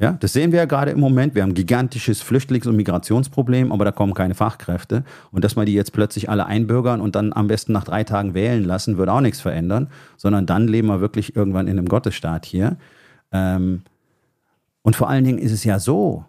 [0.00, 1.34] Ja, das sehen wir ja gerade im Moment.
[1.34, 5.04] Wir haben ein gigantisches Flüchtlings- und Migrationsproblem, aber da kommen keine Fachkräfte.
[5.30, 8.32] Und dass man die jetzt plötzlich alle einbürgern und dann am besten nach drei Tagen
[8.32, 12.46] wählen lassen, würde auch nichts verändern, sondern dann leben wir wirklich irgendwann in einem Gottesstaat
[12.46, 12.78] hier.
[13.30, 13.82] Ähm,
[14.80, 16.24] und vor allen Dingen ist es ja so,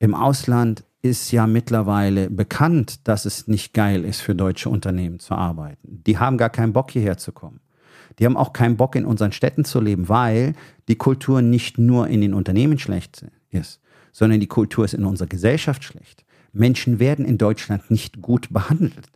[0.00, 5.36] im Ausland ist ja mittlerweile bekannt, dass es nicht geil ist, für deutsche Unternehmen zu
[5.36, 6.02] arbeiten.
[6.04, 7.60] Die haben gar keinen Bock, hierher zu kommen.
[8.18, 10.54] Die haben auch keinen Bock, in unseren Städten zu leben, weil
[10.88, 13.80] die Kultur nicht nur in den Unternehmen schlecht ist,
[14.12, 16.24] sondern die Kultur ist in unserer Gesellschaft schlecht.
[16.52, 19.10] Menschen werden in Deutschland nicht gut behandelt.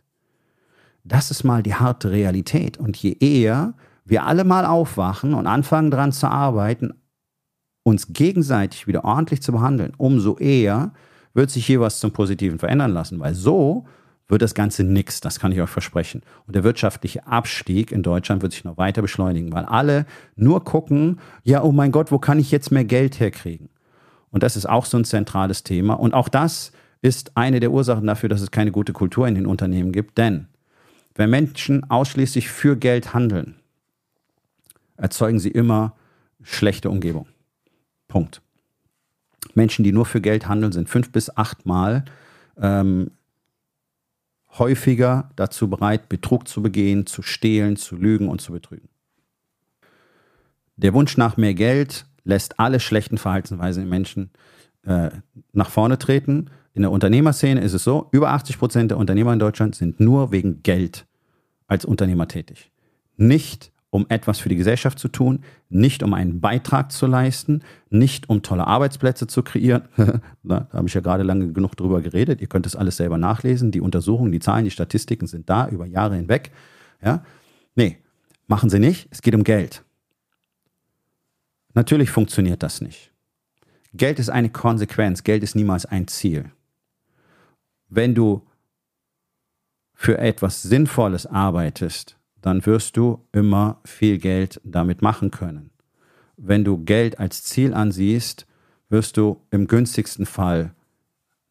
[1.03, 2.77] Das ist mal die harte Realität.
[2.77, 3.73] Und je eher
[4.05, 6.93] wir alle mal aufwachen und anfangen daran zu arbeiten,
[7.83, 10.93] uns gegenseitig wieder ordentlich zu behandeln, umso eher
[11.33, 13.85] wird sich hier was zum Positiven verändern lassen, weil so
[14.27, 16.21] wird das Ganze nichts, das kann ich euch versprechen.
[16.47, 20.05] Und der wirtschaftliche Abstieg in Deutschland wird sich noch weiter beschleunigen, weil alle
[20.35, 23.69] nur gucken, ja, oh mein Gott, wo kann ich jetzt mehr Geld herkriegen?
[24.31, 25.93] Und das ist auch so ein zentrales Thema.
[25.93, 26.71] Und auch das
[27.01, 30.17] ist eine der Ursachen dafür, dass es keine gute Kultur in den Unternehmen gibt.
[30.17, 30.47] Denn
[31.15, 33.55] wenn Menschen ausschließlich für Geld handeln,
[34.97, 35.95] erzeugen sie immer
[36.41, 37.27] schlechte Umgebung.
[38.07, 38.41] Punkt.
[39.53, 42.05] Menschen, die nur für Geld handeln, sind fünf bis achtmal
[42.57, 43.11] ähm,
[44.59, 48.89] häufiger dazu bereit, Betrug zu begehen, zu stehlen, zu lügen und zu betrügen.
[50.75, 54.31] Der Wunsch nach mehr Geld lässt alle schlechten Verhaltensweisen im Menschen
[54.85, 55.09] äh,
[55.51, 56.49] nach vorne treten.
[56.73, 60.31] In der Unternehmerszene ist es so, über 80 Prozent der Unternehmer in Deutschland sind nur
[60.31, 61.05] wegen Geld
[61.67, 62.71] als Unternehmer tätig.
[63.17, 68.27] Nicht um etwas für die Gesellschaft zu tun, nicht um einen Beitrag zu leisten, nicht
[68.27, 69.83] um tolle Arbeitsplätze zu kreieren.
[70.43, 72.41] da habe ich ja gerade lange genug drüber geredet.
[72.41, 73.69] Ihr könnt es alles selber nachlesen.
[73.69, 76.49] Die Untersuchungen, die Zahlen, die Statistiken sind da über Jahre hinweg.
[77.03, 77.23] Ja?
[77.75, 77.99] Nee,
[78.47, 79.09] machen sie nicht.
[79.11, 79.83] Es geht um Geld.
[81.75, 83.11] Natürlich funktioniert das nicht.
[83.93, 85.23] Geld ist eine Konsequenz.
[85.23, 86.49] Geld ist niemals ein Ziel.
[87.89, 88.41] Wenn du
[89.93, 95.71] für etwas Sinnvolles arbeitest, dann wirst du immer viel Geld damit machen können.
[96.35, 98.45] Wenn du Geld als Ziel ansiehst,
[98.89, 100.75] wirst du im günstigsten Fall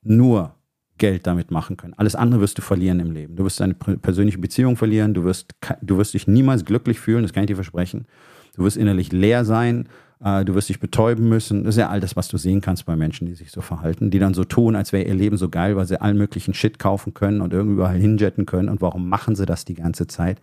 [0.03, 0.55] nur
[0.99, 1.95] Geld damit machen können.
[1.97, 3.37] Alles andere wirst du verlieren im Leben.
[3.37, 7.33] Du wirst deine persönliche Beziehung verlieren, du wirst, du wirst dich niemals glücklich fühlen, das
[7.33, 8.07] kann ich dir versprechen.
[8.55, 9.89] Du wirst innerlich leer sein,
[10.23, 11.65] äh, du wirst dich betäuben müssen.
[11.65, 14.11] Das ist ja all das, was du sehen kannst bei Menschen, die sich so verhalten,
[14.11, 16.79] die dann so tun, als wäre ihr Leben so geil, weil sie allen möglichen Shit
[16.79, 18.69] kaufen können und irgendwann hinjetten können.
[18.69, 20.39] Und warum machen sie das die ganze Zeit?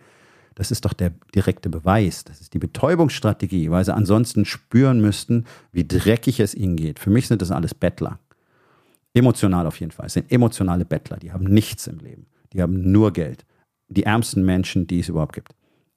[0.60, 2.22] Das ist doch der direkte Beweis.
[2.22, 6.98] Das ist die Betäubungsstrategie, weil sie ansonsten spüren müssten, wie dreckig es ihnen geht.
[6.98, 8.18] Für mich sind das alles Bettler.
[9.14, 10.04] Emotional auf jeden Fall.
[10.04, 11.16] Es sind emotionale Bettler.
[11.16, 12.26] Die haben nichts im Leben.
[12.52, 13.46] Die haben nur Geld.
[13.88, 15.54] Die ärmsten Menschen, die es überhaupt gibt.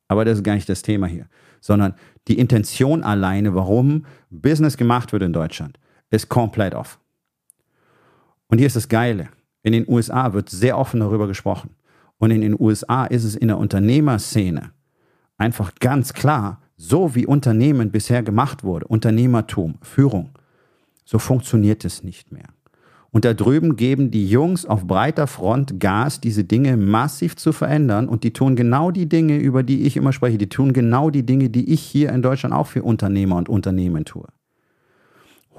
[0.08, 1.28] Aber das ist gar nicht das Thema hier.
[1.60, 1.94] Sondern
[2.30, 5.78] die Intention alleine, warum Business gemacht wird in Deutschland,
[6.10, 7.00] ist komplett off.
[8.48, 9.28] Und hier ist das Geile.
[9.62, 11.72] In den USA wird sehr offen darüber gesprochen.
[12.24, 14.72] Und in den USA ist es in der Unternehmerszene
[15.38, 20.30] einfach ganz klar, so wie Unternehmen bisher gemacht wurde, Unternehmertum, Führung,
[21.04, 22.48] so funktioniert es nicht mehr.
[23.12, 28.08] Und da drüben geben die Jungs auf breiter Front Gas, diese Dinge massiv zu verändern.
[28.08, 30.38] Und die tun genau die Dinge, über die ich immer spreche.
[30.38, 34.06] Die tun genau die Dinge, die ich hier in Deutschland auch für Unternehmer und Unternehmen
[34.06, 34.28] tue.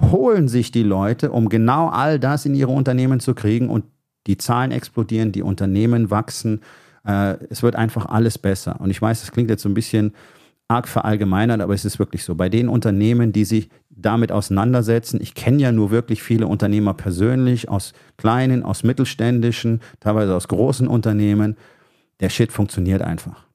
[0.01, 3.85] Holen sich die Leute, um genau all das in ihre Unternehmen zu kriegen und
[4.27, 6.61] die Zahlen explodieren, die Unternehmen wachsen.
[7.07, 8.81] Äh, es wird einfach alles besser.
[8.81, 10.13] Und ich weiß, das klingt jetzt so ein bisschen
[10.69, 12.35] arg verallgemeinert, aber es ist wirklich so.
[12.35, 17.69] Bei den Unternehmen, die sich damit auseinandersetzen, ich kenne ja nur wirklich viele Unternehmer persönlich,
[17.69, 21.57] aus kleinen, aus mittelständischen, teilweise aus großen Unternehmen,
[22.21, 23.47] der Shit funktioniert einfach.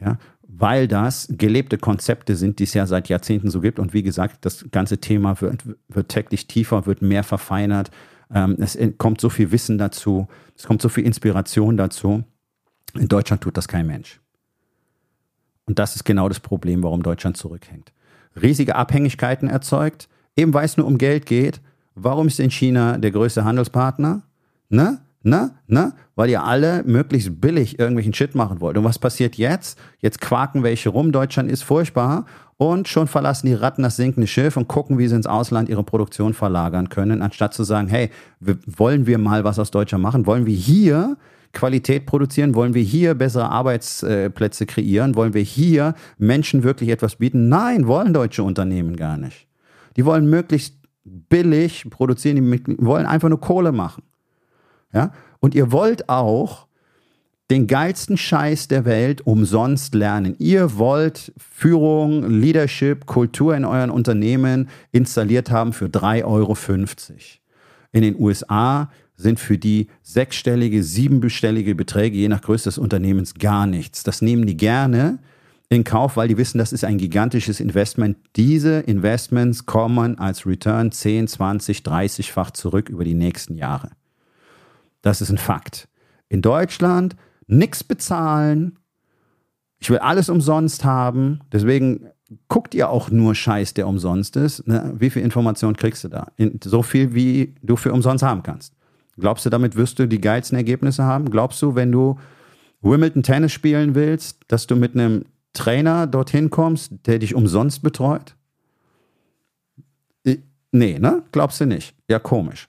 [0.00, 0.18] Ja,
[0.58, 3.78] weil das gelebte Konzepte sind, die es ja seit Jahrzehnten so gibt.
[3.78, 7.90] Und wie gesagt, das ganze Thema wird, wird täglich tiefer, wird mehr verfeinert.
[8.32, 12.24] Ähm, es kommt so viel Wissen dazu, es kommt so viel Inspiration dazu.
[12.94, 14.20] In Deutschland tut das kein Mensch.
[15.66, 17.92] Und das ist genau das Problem, warum Deutschland zurückhängt.
[18.40, 21.60] Riesige Abhängigkeiten erzeugt, eben weil es nur um Geld geht.
[21.94, 24.22] Warum ist in China der größte Handelspartner?
[24.68, 25.00] Ne?
[25.22, 25.50] Ne?
[25.66, 25.92] Ne?
[26.14, 28.76] Weil ihr alle möglichst billig irgendwelchen Shit machen wollt.
[28.78, 29.78] Und was passiert jetzt?
[29.98, 31.10] Jetzt quaken welche rum.
[31.10, 32.26] Deutschland ist furchtbar.
[32.58, 35.84] Und schon verlassen die Ratten das sinkende Schiff und gucken, wie sie ins Ausland ihre
[35.84, 40.26] Produktion verlagern können, anstatt zu sagen, hey, wollen wir mal was aus Deutschland machen?
[40.26, 41.18] Wollen wir hier
[41.52, 42.54] Qualität produzieren?
[42.54, 45.16] Wollen wir hier bessere Arbeitsplätze kreieren?
[45.16, 47.48] Wollen wir hier Menschen wirklich etwas bieten?
[47.48, 49.46] Nein, wollen deutsche Unternehmen gar nicht.
[49.96, 54.02] Die wollen möglichst billig produzieren, die wollen einfach nur Kohle machen.
[54.92, 55.12] Ja?
[55.40, 56.66] Und ihr wollt auch
[57.50, 60.34] den geilsten Scheiß der Welt umsonst lernen.
[60.38, 66.56] Ihr wollt Führung, Leadership, Kultur in euren Unternehmen installiert haben für 3,50 Euro.
[67.92, 73.66] In den USA sind für die sechsstellige, siebenbestellige Beträge je nach Größe des Unternehmens gar
[73.66, 74.02] nichts.
[74.02, 75.18] Das nehmen die gerne
[75.68, 78.18] in Kauf, weil die wissen, das ist ein gigantisches Investment.
[78.36, 83.90] Diese Investments kommen als Return 10, 20, 30-fach zurück über die nächsten Jahre.
[85.02, 85.88] Das ist ein Fakt.
[86.28, 87.16] In Deutschland
[87.46, 88.78] nichts bezahlen.
[89.78, 91.40] Ich will alles umsonst haben.
[91.52, 92.08] Deswegen
[92.48, 94.66] guckt ihr auch nur Scheiß, der umsonst ist.
[94.66, 94.94] Ne?
[94.98, 96.28] Wie viel Information kriegst du da?
[96.64, 98.74] So viel, wie du für umsonst haben kannst.
[99.18, 101.30] Glaubst du, damit wirst du die geilsten Ergebnisse haben?
[101.30, 102.18] Glaubst du, wenn du
[102.82, 108.34] Wimbledon Tennis spielen willst, dass du mit einem Trainer dorthin kommst, der dich umsonst betreut?
[110.72, 111.22] Nee, ne?
[111.32, 111.94] Glaubst du nicht?
[112.08, 112.68] Ja, komisch.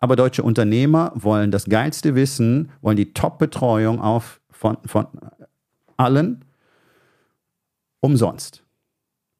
[0.00, 5.06] Aber deutsche Unternehmer wollen das geilste Wissen, wollen die Top-Betreuung auf von, von
[5.96, 6.44] allen
[8.00, 8.64] umsonst.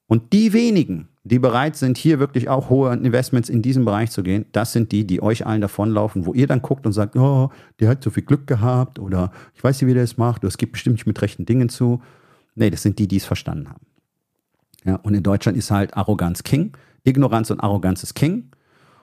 [0.07, 4.23] Und die wenigen, die bereit sind, hier wirklich auch hohe Investments in diesem Bereich zu
[4.23, 7.49] gehen, das sind die, die euch allen davonlaufen, wo ihr dann guckt und sagt, oh,
[7.79, 10.49] der hat so viel Glück gehabt oder ich weiß nicht, wie der es macht, oder
[10.49, 12.01] es gibt bestimmt nicht mit rechten Dingen zu.
[12.55, 13.85] Nee, das sind die, die es verstanden haben.
[14.83, 16.73] Ja, und in Deutschland ist halt Arroganz King.
[17.03, 18.51] Ignoranz und Arroganz ist King.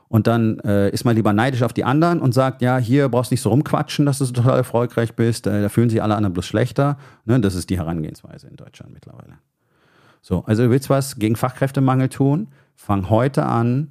[0.09, 3.31] Und dann äh, ist man lieber neidisch auf die anderen und sagt, ja, hier brauchst
[3.31, 5.47] du nicht so rumquatschen, dass du so total erfolgreich bist.
[5.47, 6.97] Äh, da fühlen sich alle anderen bloß schlechter.
[7.27, 7.41] Ne?
[7.41, 9.35] Das ist die Herangehensweise in Deutschland mittlerweile.
[10.23, 13.89] So, also du willst was gegen Fachkräftemangel tun, fang heute an,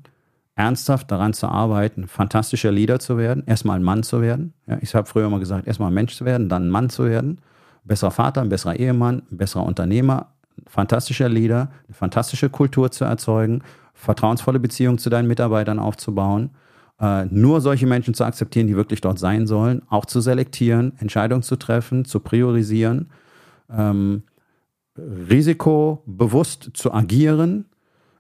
[0.55, 4.53] ernsthaft daran zu arbeiten, fantastischer Leader zu werden, erstmal ein Mann zu werden.
[4.65, 7.05] Ja, ich habe früher immer gesagt, erstmal ein Mensch zu werden, dann ein Mann zu
[7.05, 7.39] werden.
[7.84, 10.34] Besserer Vater, ein besserer Ehemann, ein besserer Unternehmer,
[10.65, 13.61] fantastischer Leader, eine fantastische Kultur zu erzeugen,
[13.97, 16.51] vertrauensvolle Beziehungen zu deinen Mitarbeitern aufzubauen,
[17.01, 21.43] äh, nur solche Menschen zu akzeptieren, die wirklich dort sein sollen, auch zu selektieren, Entscheidungen
[21.43, 23.09] zu treffen, zu priorisieren,
[23.69, 24.23] ähm,
[24.97, 27.65] risikobewusst zu agieren,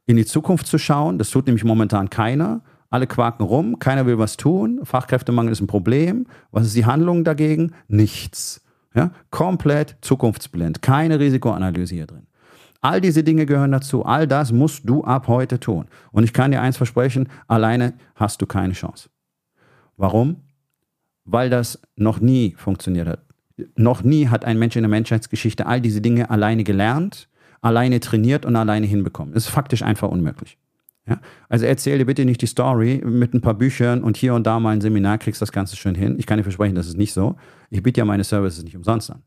[0.05, 1.17] in die Zukunft zu schauen.
[1.17, 2.61] Das tut nämlich momentan keiner.
[2.89, 4.79] Alle quaken rum, keiner will was tun.
[4.83, 6.27] Fachkräftemangel ist ein Problem.
[6.51, 7.73] Was ist die Handlung dagegen?
[7.87, 8.63] Nichts.
[8.95, 9.11] Ja?
[9.29, 10.81] Komplett zukunftsblind.
[10.81, 12.26] Keine Risikoanalyse hier drin.
[12.81, 14.05] All diese Dinge gehören dazu.
[14.05, 15.85] All das musst du ab heute tun.
[16.11, 19.09] Und ich kann dir eins versprechen, alleine hast du keine Chance.
[19.97, 20.37] Warum?
[21.25, 23.19] Weil das noch nie funktioniert hat.
[23.75, 27.27] Noch nie hat ein Mensch in der Menschheitsgeschichte all diese Dinge alleine gelernt
[27.61, 29.33] alleine trainiert und alleine hinbekommen.
[29.33, 30.57] Das ist faktisch einfach unmöglich.
[31.07, 31.19] Ja?
[31.49, 34.59] Also erzähl dir bitte nicht die Story mit ein paar Büchern und hier und da
[34.59, 36.15] mal ein Seminar, kriegst das Ganze schön hin.
[36.17, 37.35] Ich kann dir versprechen, das ist nicht so.
[37.69, 39.23] Ich biete ja meine Services nicht umsonst an.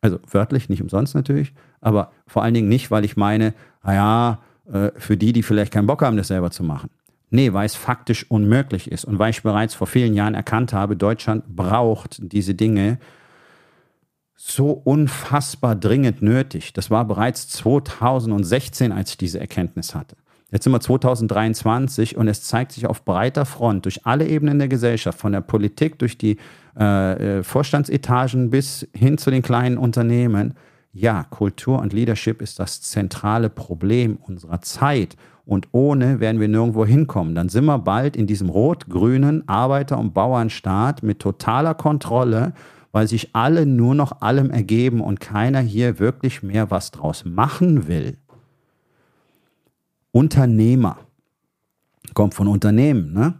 [0.00, 1.54] Also wörtlich nicht umsonst natürlich,
[1.84, 5.86] aber vor allen Dingen nicht, weil ich meine, naja, äh, für die, die vielleicht keinen
[5.86, 6.90] Bock haben, das selber zu machen.
[7.30, 10.96] Nee, weil es faktisch unmöglich ist und weil ich bereits vor vielen Jahren erkannt habe,
[10.96, 12.98] Deutschland braucht diese Dinge
[14.36, 16.72] so unfassbar dringend nötig.
[16.72, 20.16] Das war bereits 2016, als ich diese Erkenntnis hatte.
[20.50, 24.68] Jetzt sind wir 2023 und es zeigt sich auf breiter Front durch alle Ebenen der
[24.68, 26.36] Gesellschaft, von der Politik, durch die
[26.78, 30.54] äh, äh Vorstandsetagen bis hin zu den kleinen Unternehmen.
[30.94, 35.16] Ja, Kultur und Leadership ist das zentrale Problem unserer Zeit.
[35.44, 37.34] Und ohne werden wir nirgendwo hinkommen.
[37.34, 42.54] Dann sind wir bald in diesem rot-grünen Arbeiter- und Bauernstaat mit totaler Kontrolle
[42.94, 47.88] weil sich alle nur noch allem ergeben und keiner hier wirklich mehr was draus machen
[47.88, 48.18] will.
[50.12, 50.98] Unternehmer.
[52.14, 53.34] Kommt von Unternehmen, ne?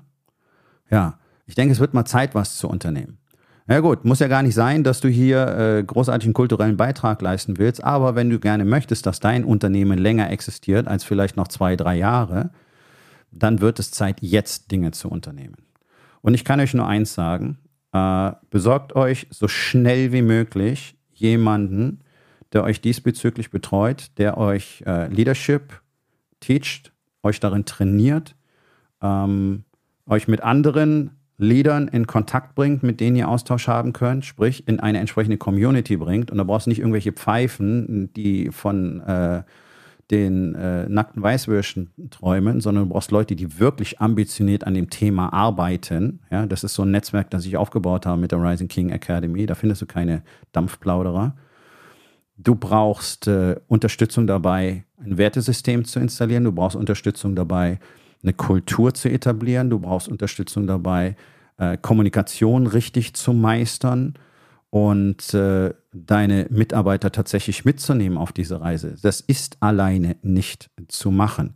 [0.90, 3.18] Ja, ich denke, es wird mal Zeit, was zu unternehmen.
[3.66, 7.56] Ja gut, muss ja gar nicht sein, dass du hier äh, großartigen kulturellen Beitrag leisten
[7.56, 11.74] willst, aber wenn du gerne möchtest, dass dein Unternehmen länger existiert als vielleicht noch zwei,
[11.74, 12.50] drei Jahre,
[13.30, 15.56] dann wird es Zeit, jetzt Dinge zu unternehmen.
[16.20, 17.58] Und ich kann euch nur eins sagen,
[17.92, 22.00] äh, besorgt euch so schnell wie möglich jemanden,
[22.52, 25.80] der euch diesbezüglich betreut, der euch äh, Leadership
[26.40, 26.92] teacht,
[27.22, 28.36] euch darin trainiert,
[29.00, 29.64] ähm,
[30.06, 34.78] euch mit anderen Leadern in Kontakt bringt, mit denen ihr Austausch haben könnt, sprich in
[34.80, 36.30] eine entsprechende Community bringt.
[36.30, 39.42] Und da brauchst du nicht irgendwelche Pfeifen, die von äh,
[40.10, 45.32] den äh, nackten Weißwürschen träumen, sondern du brauchst Leute, die wirklich ambitioniert an dem Thema
[45.32, 46.20] arbeiten.
[46.30, 49.46] Ja, das ist so ein Netzwerk, das ich aufgebaut habe mit der Rising King Academy.
[49.46, 50.22] Da findest du keine
[50.52, 51.34] Dampfplauderer.
[52.36, 56.44] Du brauchst äh, Unterstützung dabei, ein Wertesystem zu installieren.
[56.44, 57.78] Du brauchst Unterstützung dabei,
[58.24, 59.70] eine Kultur zu etablieren.
[59.70, 61.16] Du brauchst Unterstützung dabei,
[61.58, 64.14] äh, Kommunikation richtig zu meistern
[64.70, 68.96] und äh, deine Mitarbeiter tatsächlich mitzunehmen auf diese Reise.
[69.02, 71.54] Das ist alleine nicht zu machen.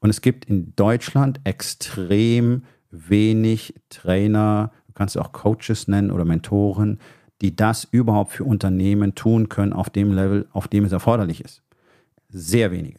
[0.00, 6.98] Und es gibt in Deutschland extrem wenig Trainer, du kannst auch Coaches nennen oder Mentoren,
[7.40, 11.62] die das überhaupt für Unternehmen tun können auf dem Level, auf dem es erforderlich ist.
[12.28, 12.98] Sehr wenige.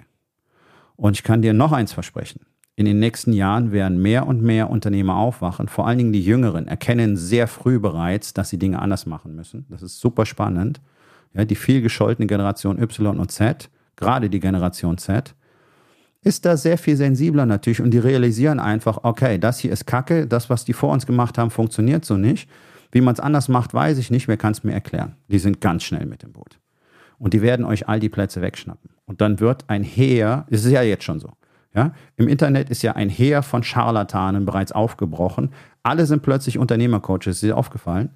[0.95, 2.41] Und ich kann dir noch eins versprechen
[2.80, 5.68] in den nächsten Jahren werden mehr und mehr Unternehmer aufwachen.
[5.68, 9.66] Vor allen Dingen die Jüngeren erkennen sehr früh bereits, dass sie Dinge anders machen müssen.
[9.68, 10.80] Das ist super spannend.
[11.34, 15.36] Ja, die viel gescholtene Generation Y und Z, gerade die Generation Z,
[16.22, 20.26] ist da sehr viel sensibler natürlich und die realisieren einfach, okay, das hier ist Kacke,
[20.26, 22.50] das, was die vor uns gemacht haben, funktioniert so nicht.
[22.94, 25.18] Wie man es anders macht, weiß ich nicht, wer kann es mir erklären.
[25.28, 26.60] Die sind ganz schnell mit dem Boot.
[27.18, 28.92] Und die werden euch all die Plätze wegschnappen.
[29.06, 31.32] Und dann wird ein Heer, es ist ja jetzt schon so,
[31.76, 35.51] ja, Im Internet ist ja ein Heer von Scharlatanen bereits aufgebrochen.
[35.84, 38.09] Alle sind plötzlich Unternehmercoaches, ist dir aufgefallen?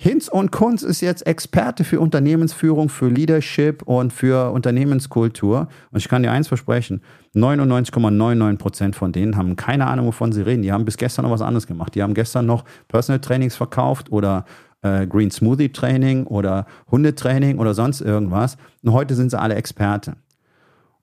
[0.00, 5.66] Hinz und Kunz ist jetzt Experte für Unternehmensführung, für Leadership und für Unternehmenskultur.
[5.90, 7.02] Und ich kann dir eins versprechen:
[7.34, 10.62] 99,99 Prozent von denen haben keine Ahnung, wovon sie reden.
[10.62, 11.96] Die haben bis gestern noch was anderes gemacht.
[11.96, 14.44] Die haben gestern noch Personal Trainings verkauft oder
[14.82, 18.56] äh, Green Smoothie Training oder Hundetraining oder sonst irgendwas.
[18.84, 20.14] Und heute sind sie alle Experte.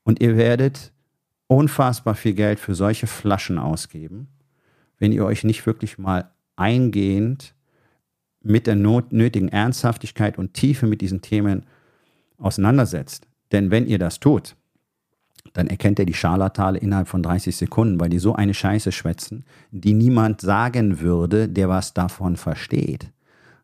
[0.03, 0.93] Und ihr werdet
[1.47, 4.27] unfassbar viel Geld für solche Flaschen ausgeben,
[4.97, 7.53] wenn ihr euch nicht wirklich mal eingehend
[8.41, 11.65] mit der nötigen Ernsthaftigkeit und Tiefe mit diesen Themen
[12.37, 13.27] auseinandersetzt.
[13.51, 14.55] Denn wenn ihr das tut,
[15.53, 19.45] dann erkennt er die Scharlatale innerhalb von 30 Sekunden, weil die so eine Scheiße schwätzen,
[19.71, 23.11] die niemand sagen würde, der was davon versteht.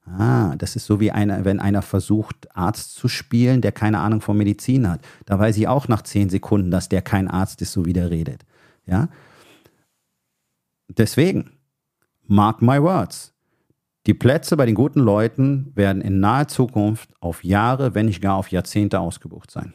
[0.06, 4.22] Ah, das ist so wie einer, wenn einer versucht, Arzt zu spielen, der keine Ahnung
[4.22, 5.02] von Medizin hat.
[5.26, 8.10] Da weiß ich auch nach 10 Sekunden, dass der kein Arzt ist, so wie der
[8.10, 8.44] redet.
[8.86, 9.10] Ja?
[10.90, 11.52] Deswegen,
[12.28, 13.34] mark my words.
[14.08, 18.36] Die Plätze bei den guten Leuten werden in naher Zukunft auf Jahre, wenn nicht gar
[18.36, 19.74] auf Jahrzehnte ausgebucht sein.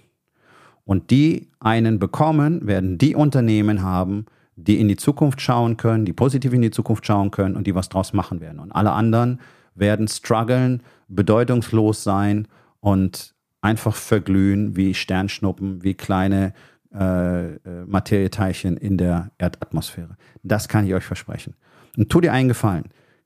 [0.84, 6.12] Und die einen bekommen, werden die Unternehmen haben, die in die Zukunft schauen können, die
[6.12, 8.58] positiv in die Zukunft schauen können und die was draus machen werden.
[8.58, 9.40] Und alle anderen
[9.76, 12.48] werden strugglen, bedeutungslos sein
[12.80, 16.52] und einfach verglühen wie Sternschnuppen, wie kleine
[16.94, 20.16] äh, äh, Materieteilchen in der Erdatmosphäre.
[20.42, 21.54] Das kann ich euch versprechen.
[21.96, 22.84] Und tu dir einen Gefallen.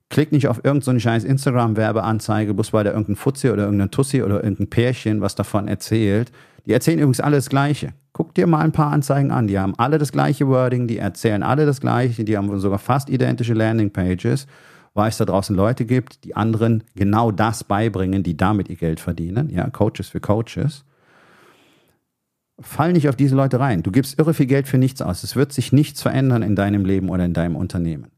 [0.09, 4.23] Klick nicht auf irgendeine so scheiß Instagram-Werbeanzeige, bloß weil da irgendein Fuzzi oder irgendein Tussi
[4.23, 6.31] oder irgendein Pärchen was davon erzählt.
[6.65, 7.93] Die erzählen übrigens alle das Gleiche.
[8.11, 9.47] Guck dir mal ein paar Anzeigen an.
[9.47, 13.09] Die haben alle das gleiche Wording, die erzählen alle das Gleiche, die haben sogar fast
[13.09, 14.47] identische Landingpages
[14.93, 18.99] weil es da draußen Leute gibt, die anderen genau das beibringen, die damit ihr Geld
[18.99, 20.83] verdienen, ja, Coaches für Coaches.
[22.59, 23.83] Fall nicht auf diese Leute rein.
[23.83, 25.23] Du gibst irre viel Geld für nichts aus.
[25.23, 28.11] Es wird sich nichts verändern in deinem Leben oder in deinem Unternehmen.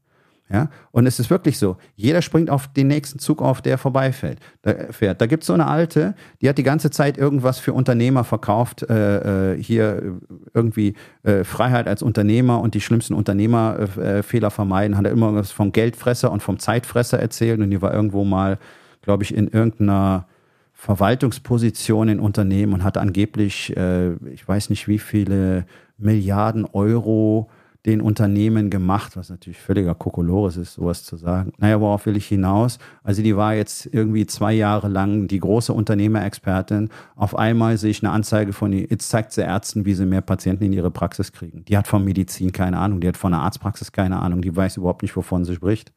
[0.50, 0.68] Ja?
[0.90, 4.38] Und es ist wirklich so, jeder springt auf den nächsten Zug auf, der vorbeifährt.
[4.62, 5.20] Da, fährt.
[5.20, 8.82] da gibt es so eine alte, die hat die ganze Zeit irgendwas für Unternehmer verkauft,
[8.82, 10.20] äh, äh hier
[10.52, 15.50] irgendwie äh, Freiheit als Unternehmer und die schlimmsten Unternehmerfehler äh, vermeiden, hat er immer was
[15.50, 18.58] vom Geldfresser und vom Zeitfresser erzählt und die war irgendwo mal,
[19.02, 20.26] glaube ich, in irgendeiner
[20.74, 25.64] Verwaltungsposition in Unternehmen und hat angeblich, äh, ich weiß nicht wie viele
[25.96, 27.48] Milliarden Euro
[27.86, 31.52] den Unternehmen gemacht, was natürlich völliger Kokolores ist, sowas zu sagen.
[31.58, 32.78] Naja, worauf will ich hinaus?
[33.02, 36.88] Also die war jetzt irgendwie zwei Jahre lang die große Unternehmerexpertin.
[37.14, 40.22] Auf einmal sehe ich eine Anzeige von ihr, jetzt zeigt sie Ärzten, wie sie mehr
[40.22, 41.64] Patienten in ihre Praxis kriegen.
[41.66, 44.78] Die hat von Medizin keine Ahnung, die hat von der Arztpraxis keine Ahnung, die weiß
[44.78, 45.92] überhaupt nicht, wovon sie spricht.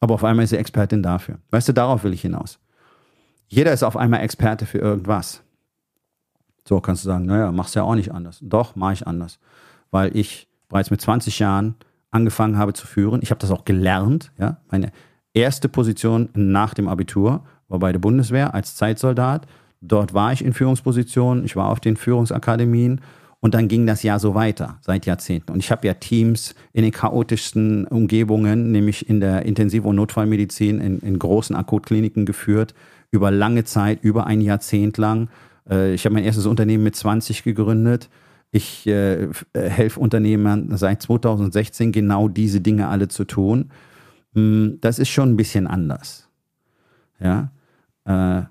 [0.00, 1.38] Aber auf einmal ist sie Expertin dafür.
[1.50, 2.58] Weißt du, darauf will ich hinaus.
[3.48, 5.42] Jeder ist auf einmal Experte für irgendwas.
[6.68, 8.38] So kannst du sagen, naja, machst ja auch nicht anders.
[8.42, 9.38] Doch, mache ich anders.
[9.90, 11.74] Weil ich bereits mit 20 Jahren
[12.10, 13.20] angefangen habe zu führen.
[13.22, 14.32] Ich habe das auch gelernt.
[14.38, 14.56] Ja?
[14.70, 14.90] Meine
[15.34, 19.46] erste Position nach dem Abitur war bei der Bundeswehr als Zeitsoldat.
[19.82, 23.00] Dort war ich in Führungspositionen, ich war auf den Führungsakademien
[23.40, 25.52] und dann ging das ja so weiter seit Jahrzehnten.
[25.52, 30.80] Und ich habe ja Teams in den chaotischsten Umgebungen, nämlich in der Intensiv- und Notfallmedizin,
[30.80, 32.74] in, in großen Akutkliniken geführt,
[33.10, 35.28] über lange Zeit, über ein Jahrzehnt lang.
[35.68, 38.08] Äh, ich habe mein erstes Unternehmen mit 20 gegründet.
[38.52, 43.70] Ich äh, helfe Unternehmern seit 2016 genau diese Dinge alle zu tun.
[44.34, 46.28] Hm, das ist schon ein bisschen anders.
[47.18, 47.50] Ja.
[48.04, 48.42] Äh,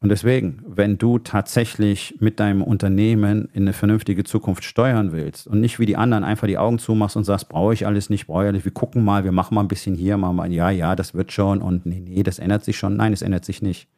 [0.00, 5.60] und deswegen, wenn du tatsächlich mit deinem Unternehmen in eine vernünftige Zukunft steuern willst und
[5.60, 8.44] nicht wie die anderen einfach die Augen zumachst und sagst, brauche ich alles nicht, brauche
[8.44, 10.96] ich alles, wir gucken mal, wir machen mal ein bisschen hier, machen mal, ja, ja,
[10.96, 12.96] das wird schon und nee, nee, das ändert sich schon.
[12.96, 13.88] Nein, es ändert sich nicht.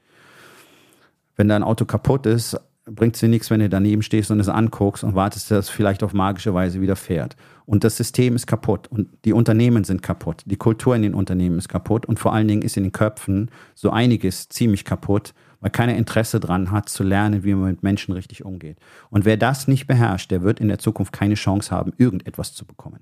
[1.37, 2.59] Wenn dein Auto kaputt ist,
[2.91, 5.71] bringt es dir nichts, wenn du daneben stehst und es anguckst und wartest, dass es
[5.71, 7.37] vielleicht auf magische Weise wieder fährt.
[7.67, 10.43] Und das System ist kaputt und die Unternehmen sind kaputt.
[10.47, 13.51] Die Kultur in den Unternehmen ist kaputt und vor allen Dingen ist in den Köpfen
[13.75, 18.13] so einiges ziemlich kaputt, weil keiner Interesse dran hat, zu lernen, wie man mit Menschen
[18.13, 18.79] richtig umgeht.
[19.11, 22.65] Und wer das nicht beherrscht, der wird in der Zukunft keine Chance haben, irgendetwas zu
[22.65, 23.01] bekommen.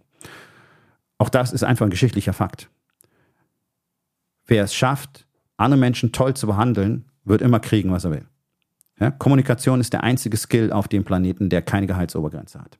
[1.18, 2.68] Auch das ist einfach ein geschichtlicher Fakt.
[4.47, 5.26] Wer es schafft,
[5.57, 8.26] andere Menschen toll zu behandeln, wird immer kriegen, was er will.
[9.01, 9.11] Ja?
[9.11, 12.78] Kommunikation ist der einzige Skill auf dem Planeten, der keine Gehaltsobergrenze hat.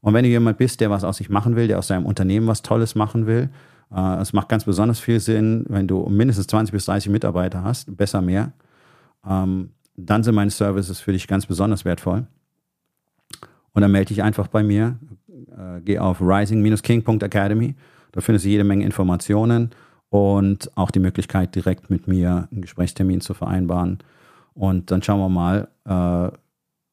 [0.00, 2.46] Und wenn du jemand bist, der was aus sich machen will, der aus seinem Unternehmen
[2.46, 3.48] was Tolles machen will,
[3.94, 7.96] äh, es macht ganz besonders viel Sinn, wenn du mindestens 20 bis 30 Mitarbeiter hast,
[7.96, 8.52] besser mehr,
[9.26, 12.26] ähm, dann sind meine Services für dich ganz besonders wertvoll.
[13.72, 17.74] Und dann melde dich einfach bei mir, äh, geh auf rising-king.academy,
[18.12, 19.70] da findest du jede Menge Informationen
[20.10, 23.98] und auch die Möglichkeit, direkt mit mir einen Gesprächstermin zu vereinbaren.
[24.54, 26.36] Und dann schauen wir mal, äh,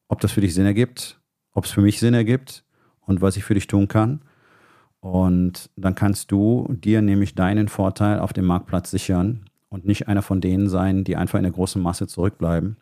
[0.08, 1.20] ob das für dich Sinn ergibt,
[1.52, 2.64] ob es für mich Sinn ergibt
[3.00, 4.22] und was ich für dich tun kann.
[5.00, 10.22] Und dann kannst du dir nämlich deinen Vorteil auf dem Marktplatz sichern und nicht einer
[10.22, 12.76] von denen sein, die einfach in der großen Masse zurückbleiben,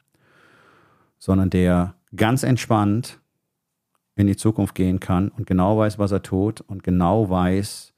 [1.18, 3.20] sondern der ganz entspannt
[4.16, 7.94] in die Zukunft gehen kann und genau weiß, was er tut und genau weiß,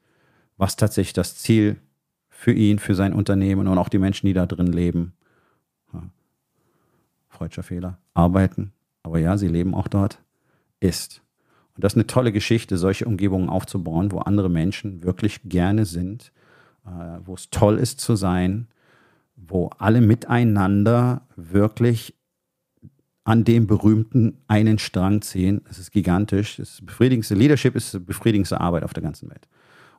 [0.57, 1.77] was tatsächlich das Ziel
[2.29, 5.13] für ihn, für sein Unternehmen und auch die Menschen, die da drin leben,
[7.33, 8.71] freudscher Fehler, arbeiten,
[9.03, 10.19] aber ja, sie leben auch dort,
[10.79, 11.21] ist.
[11.75, 16.31] Und das ist eine tolle Geschichte, solche Umgebungen aufzubauen, wo andere Menschen wirklich gerne sind,
[16.85, 16.89] äh,
[17.25, 18.67] wo es toll ist zu sein,
[19.35, 22.13] wo alle miteinander wirklich
[23.23, 25.61] an dem berühmten einen Strang ziehen.
[25.69, 26.57] Es ist gigantisch.
[26.57, 29.47] Das befriedigendste Leadership ist befriedigendste Arbeit auf der ganzen Welt.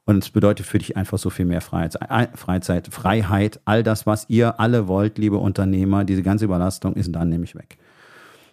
[0.06, 4.60] Und es bedeutet für dich einfach so viel mehr Freizeit, Freiheit, all das, was ihr
[4.60, 7.78] alle wollt, liebe Unternehmer, diese ganze Überlastung ist dann nämlich weg.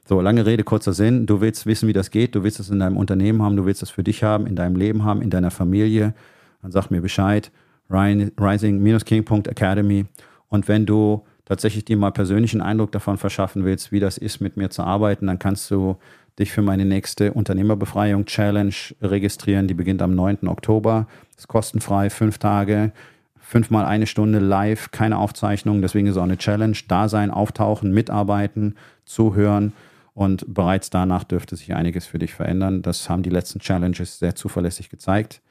[0.08, 1.26] So, lange Rede, kurzer Sinn.
[1.26, 2.36] Du willst wissen, wie das geht.
[2.36, 3.56] Du willst es in deinem Unternehmen haben.
[3.56, 6.14] Du willst es für dich haben, in deinem Leben haben, in deiner Familie.
[6.62, 7.52] Dann sag mir Bescheid.
[7.89, 10.06] Rising-King.academy.
[10.49, 14.58] Und wenn du tatsächlich dir mal persönlichen Eindruck davon verschaffen willst, wie das ist, mit
[14.58, 15.97] mir zu arbeiten, dann kannst du
[16.42, 19.68] dich für meine nächste Unternehmerbefreiung Challenge registrieren.
[19.68, 20.48] Die beginnt am 9.
[20.48, 21.08] Oktober.
[21.38, 22.92] Ist kostenfrei, fünf Tage,
[23.39, 25.82] fünfmal eine Stunde live, keine Aufzeichnung.
[25.82, 26.78] Deswegen ist auch eine Challenge.
[26.88, 28.76] Da sein, auftauchen, mitarbeiten,
[29.06, 29.74] zuhören.
[30.14, 32.82] Und bereits danach dürfte sich einiges für dich verändern.
[32.82, 35.42] Das haben die letzten Challenges sehr zuverlässig gezeigt.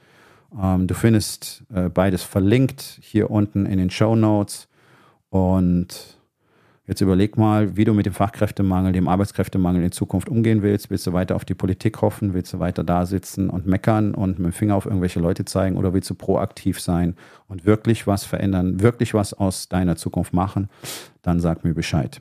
[0.61, 4.69] Ähm, du findest äh, beides verlinkt hier unten in den Show Notes.
[5.31, 6.20] Und
[6.91, 10.91] jetzt überleg mal, wie du mit dem Fachkräftemangel, dem Arbeitskräftemangel in Zukunft umgehen willst.
[10.91, 12.35] Willst du weiter auf die Politik hoffen?
[12.35, 15.77] Willst du weiter da sitzen und meckern und mit dem Finger auf irgendwelche Leute zeigen?
[15.77, 17.15] Oder willst du proaktiv sein
[17.47, 20.69] und wirklich was verändern, wirklich was aus deiner Zukunft machen?
[21.23, 22.21] Dann sag mir Bescheid.